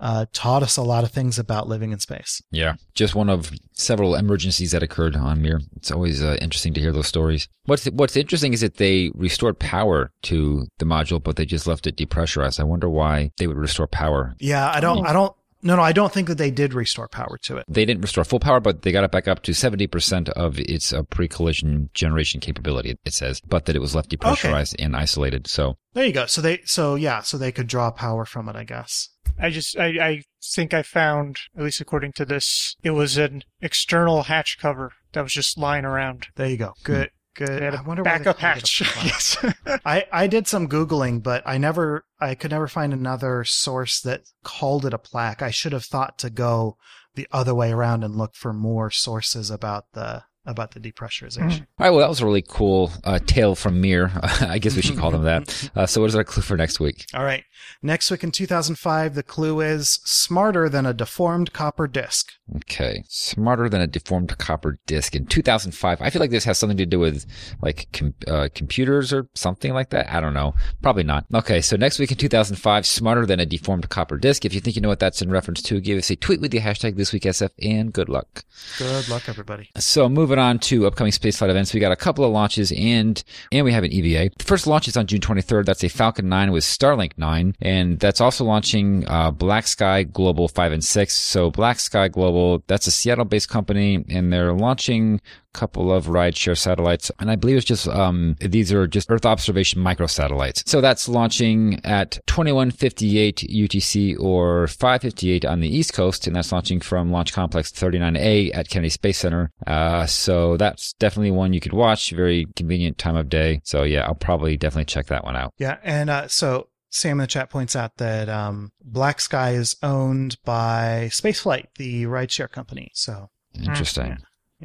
[0.00, 2.40] uh, taught us a lot of things about living in space.
[2.50, 2.74] Yeah.
[2.94, 5.60] Just one of several emergencies that occurred on Mir.
[5.76, 7.48] It's always uh, interesting to hear those stories.
[7.64, 11.86] What's what's interesting is that they restored power to the module, but they just left
[11.86, 12.60] it depressurized.
[12.60, 14.34] I wonder why they would restore power.
[14.38, 17.38] Yeah, I don't, I don't, no, no, I don't think that they did restore power
[17.42, 17.64] to it.
[17.68, 20.92] They didn't restore full power, but they got it back up to 70% of its
[20.92, 25.46] uh, pre-collision generation capability, it says, but that it was left depressurized and isolated.
[25.46, 26.26] So There you go.
[26.26, 29.08] So they, so yeah, so they could draw power from it, I guess.
[29.38, 33.42] I just I, I think I found, at least according to this, it was an
[33.60, 36.28] external hatch cover that was just lying around.
[36.36, 36.72] There you go.
[36.84, 37.60] Good, good.
[37.60, 38.80] They had I a wonder why they backup hatch.
[39.04, 39.36] yes.
[39.84, 44.24] I, I did some Googling, but I never, I could never find another source that
[44.42, 45.40] called it a plaque.
[45.40, 46.76] I should have thought to go
[47.14, 51.60] the other way around and look for more sources about the, about the depressurization.
[51.78, 54.10] All right, well, that was a really cool uh, tale from Mir.
[54.40, 55.48] I guess we should call them that.
[55.76, 57.04] Uh, so, what is our clue for next week?
[57.14, 57.44] All right.
[57.82, 62.32] Next week in 2005, the clue is smarter than a deformed copper disc.
[62.56, 66.00] Okay, smarter than a deformed copper disc in 2005.
[66.00, 67.26] I feel like this has something to do with
[67.60, 70.12] like com- uh, computers or something like that.
[70.12, 70.54] I don't know.
[70.82, 71.26] Probably not.
[71.34, 74.44] Okay, so next week in 2005, smarter than a deformed copper disc.
[74.44, 76.50] If you think you know what that's in reference to, give us a tweet with
[76.50, 78.44] the hashtag this week SF and good luck.
[78.78, 79.70] Good luck, everybody.
[79.76, 83.22] So moving on to upcoming spaceflight events, we got a couple of launches and
[83.52, 84.30] and we have an EVA.
[84.36, 85.66] The first launch is on June 23rd.
[85.66, 90.48] That's a Falcon 9 with Starlink 9, and that's also launching uh, Black Sky Global
[90.48, 91.14] 5 and 6.
[91.14, 95.20] So Black Sky Global, that's a Seattle-based company, and they're launching
[95.54, 99.82] couple of rideshare satellites, and I believe it's just um these are just Earth observation
[99.82, 100.68] microsatellites.
[100.68, 106.80] So that's launching at 2158 UTC or 558 on the East Coast, and that's launching
[106.80, 109.50] from Launch Complex 39A at Kennedy Space Center.
[109.66, 112.10] Uh, so that's definitely one you could watch.
[112.10, 113.60] Very convenient time of day.
[113.64, 115.54] So yeah, I'll probably definitely check that one out.
[115.58, 115.78] Yeah.
[115.82, 120.38] And, uh, so Sam in the chat points out that, um, Black Sky is owned
[120.44, 122.90] by Spaceflight, the rideshare company.
[122.94, 124.06] So Interesting.
[124.06, 124.16] Yeah,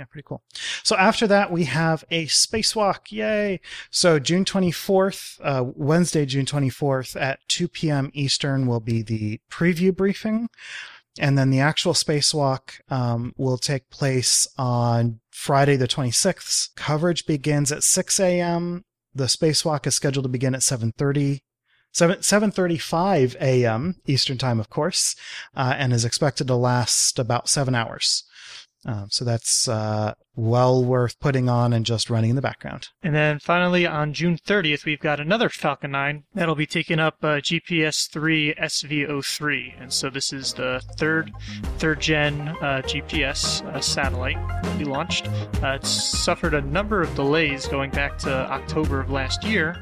[0.06, 0.44] pretty cool.
[0.84, 3.12] So after that, we have a spacewalk.
[3.12, 3.60] Yay.
[3.92, 8.10] So June 24th, uh, Wednesday, June 24th at 2 p.m.
[8.14, 10.50] Eastern will be the preview briefing.
[11.20, 16.76] And then the actual spacewalk, um, will take place on Friday, the 26th.
[16.76, 18.84] Coverage begins at 6 a.m.
[19.14, 21.42] The spacewalk is scheduled to begin at 7.30
[21.94, 23.96] 7, 7.35 a.m.
[24.08, 25.16] Eastern time, of course,
[25.56, 28.24] uh, and is expected to last about seven hours.
[28.86, 32.90] Um, so that's uh, well worth putting on and just running in the background.
[33.04, 37.18] And then finally, on June 30th, we've got another Falcon 9 that'll be taking up
[37.22, 39.82] uh, GPS 3 SV03.
[39.82, 41.32] And so this is the third
[41.78, 45.28] third gen uh, GPS uh, satellite to be launched.
[45.62, 49.76] Uh, it's suffered a number of delays going back to October of last year,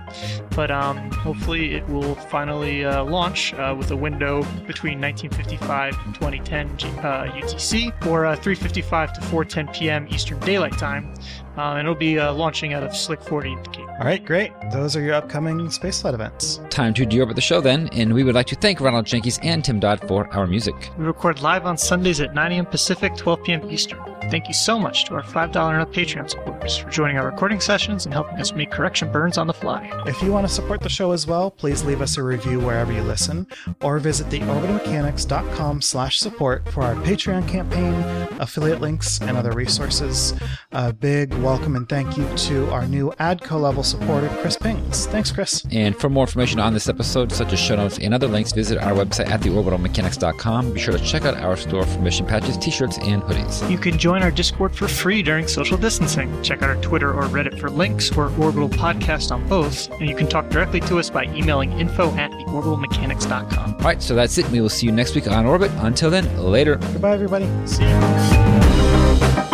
[0.56, 6.16] but um, hopefully it will finally uh, launch uh, with a window between 1955 and
[6.16, 10.08] 2010 G- UTC or 3:55 to 4:10 p.m.
[10.10, 11.14] Eastern Daylight Time,
[11.58, 13.88] uh, and it'll be uh, launching out of Slick 40 at the Cape.
[13.88, 14.52] All right, great.
[14.72, 16.60] Those are your upcoming spaceflight events.
[16.70, 19.64] Time to deorbit the show then, and we would like to thank Ronald Jenkins and
[19.64, 20.90] Tim Dodd for our music.
[20.98, 22.66] We record live on Sundays at 9 a.m.
[22.66, 23.72] Pacific, 12 p.m.
[23.72, 24.00] Eastern.
[24.32, 27.60] Thank you so much to our $5 and up Patreon supporters for joining our recording
[27.60, 29.92] sessions and helping us make correction burns on the fly.
[30.06, 32.94] If you want to support the show as well, please leave us a review wherever
[32.94, 33.46] you listen,
[33.82, 37.94] or visit theorbitalmechanics.com slash support for our Patreon campaign,
[38.40, 40.34] affiliate links, and other resources.
[40.72, 45.08] A big welcome and thank you to our new ADCO level supporter, Chris Pings.
[45.08, 45.66] Thanks, Chris.
[45.72, 48.78] And for more information on this episode, such as show notes and other links, visit
[48.78, 50.72] our website at theorbitalmechanics.com.
[50.72, 53.70] Be sure to check out our store for mission patches, t-shirts, and hoodies.
[53.70, 56.30] You can join our Discord for free during social distancing.
[56.44, 60.16] Check out our Twitter or Reddit for links or Orbital Podcast on both, and you
[60.16, 63.74] can talk directly to us by emailing info at theorbitalmechanics.com.
[63.74, 64.48] All right, so that's it.
[64.50, 65.72] We will see you next week on Orbit.
[65.78, 66.76] Until then, later.
[66.76, 67.50] Goodbye, everybody.
[67.66, 69.48] See you.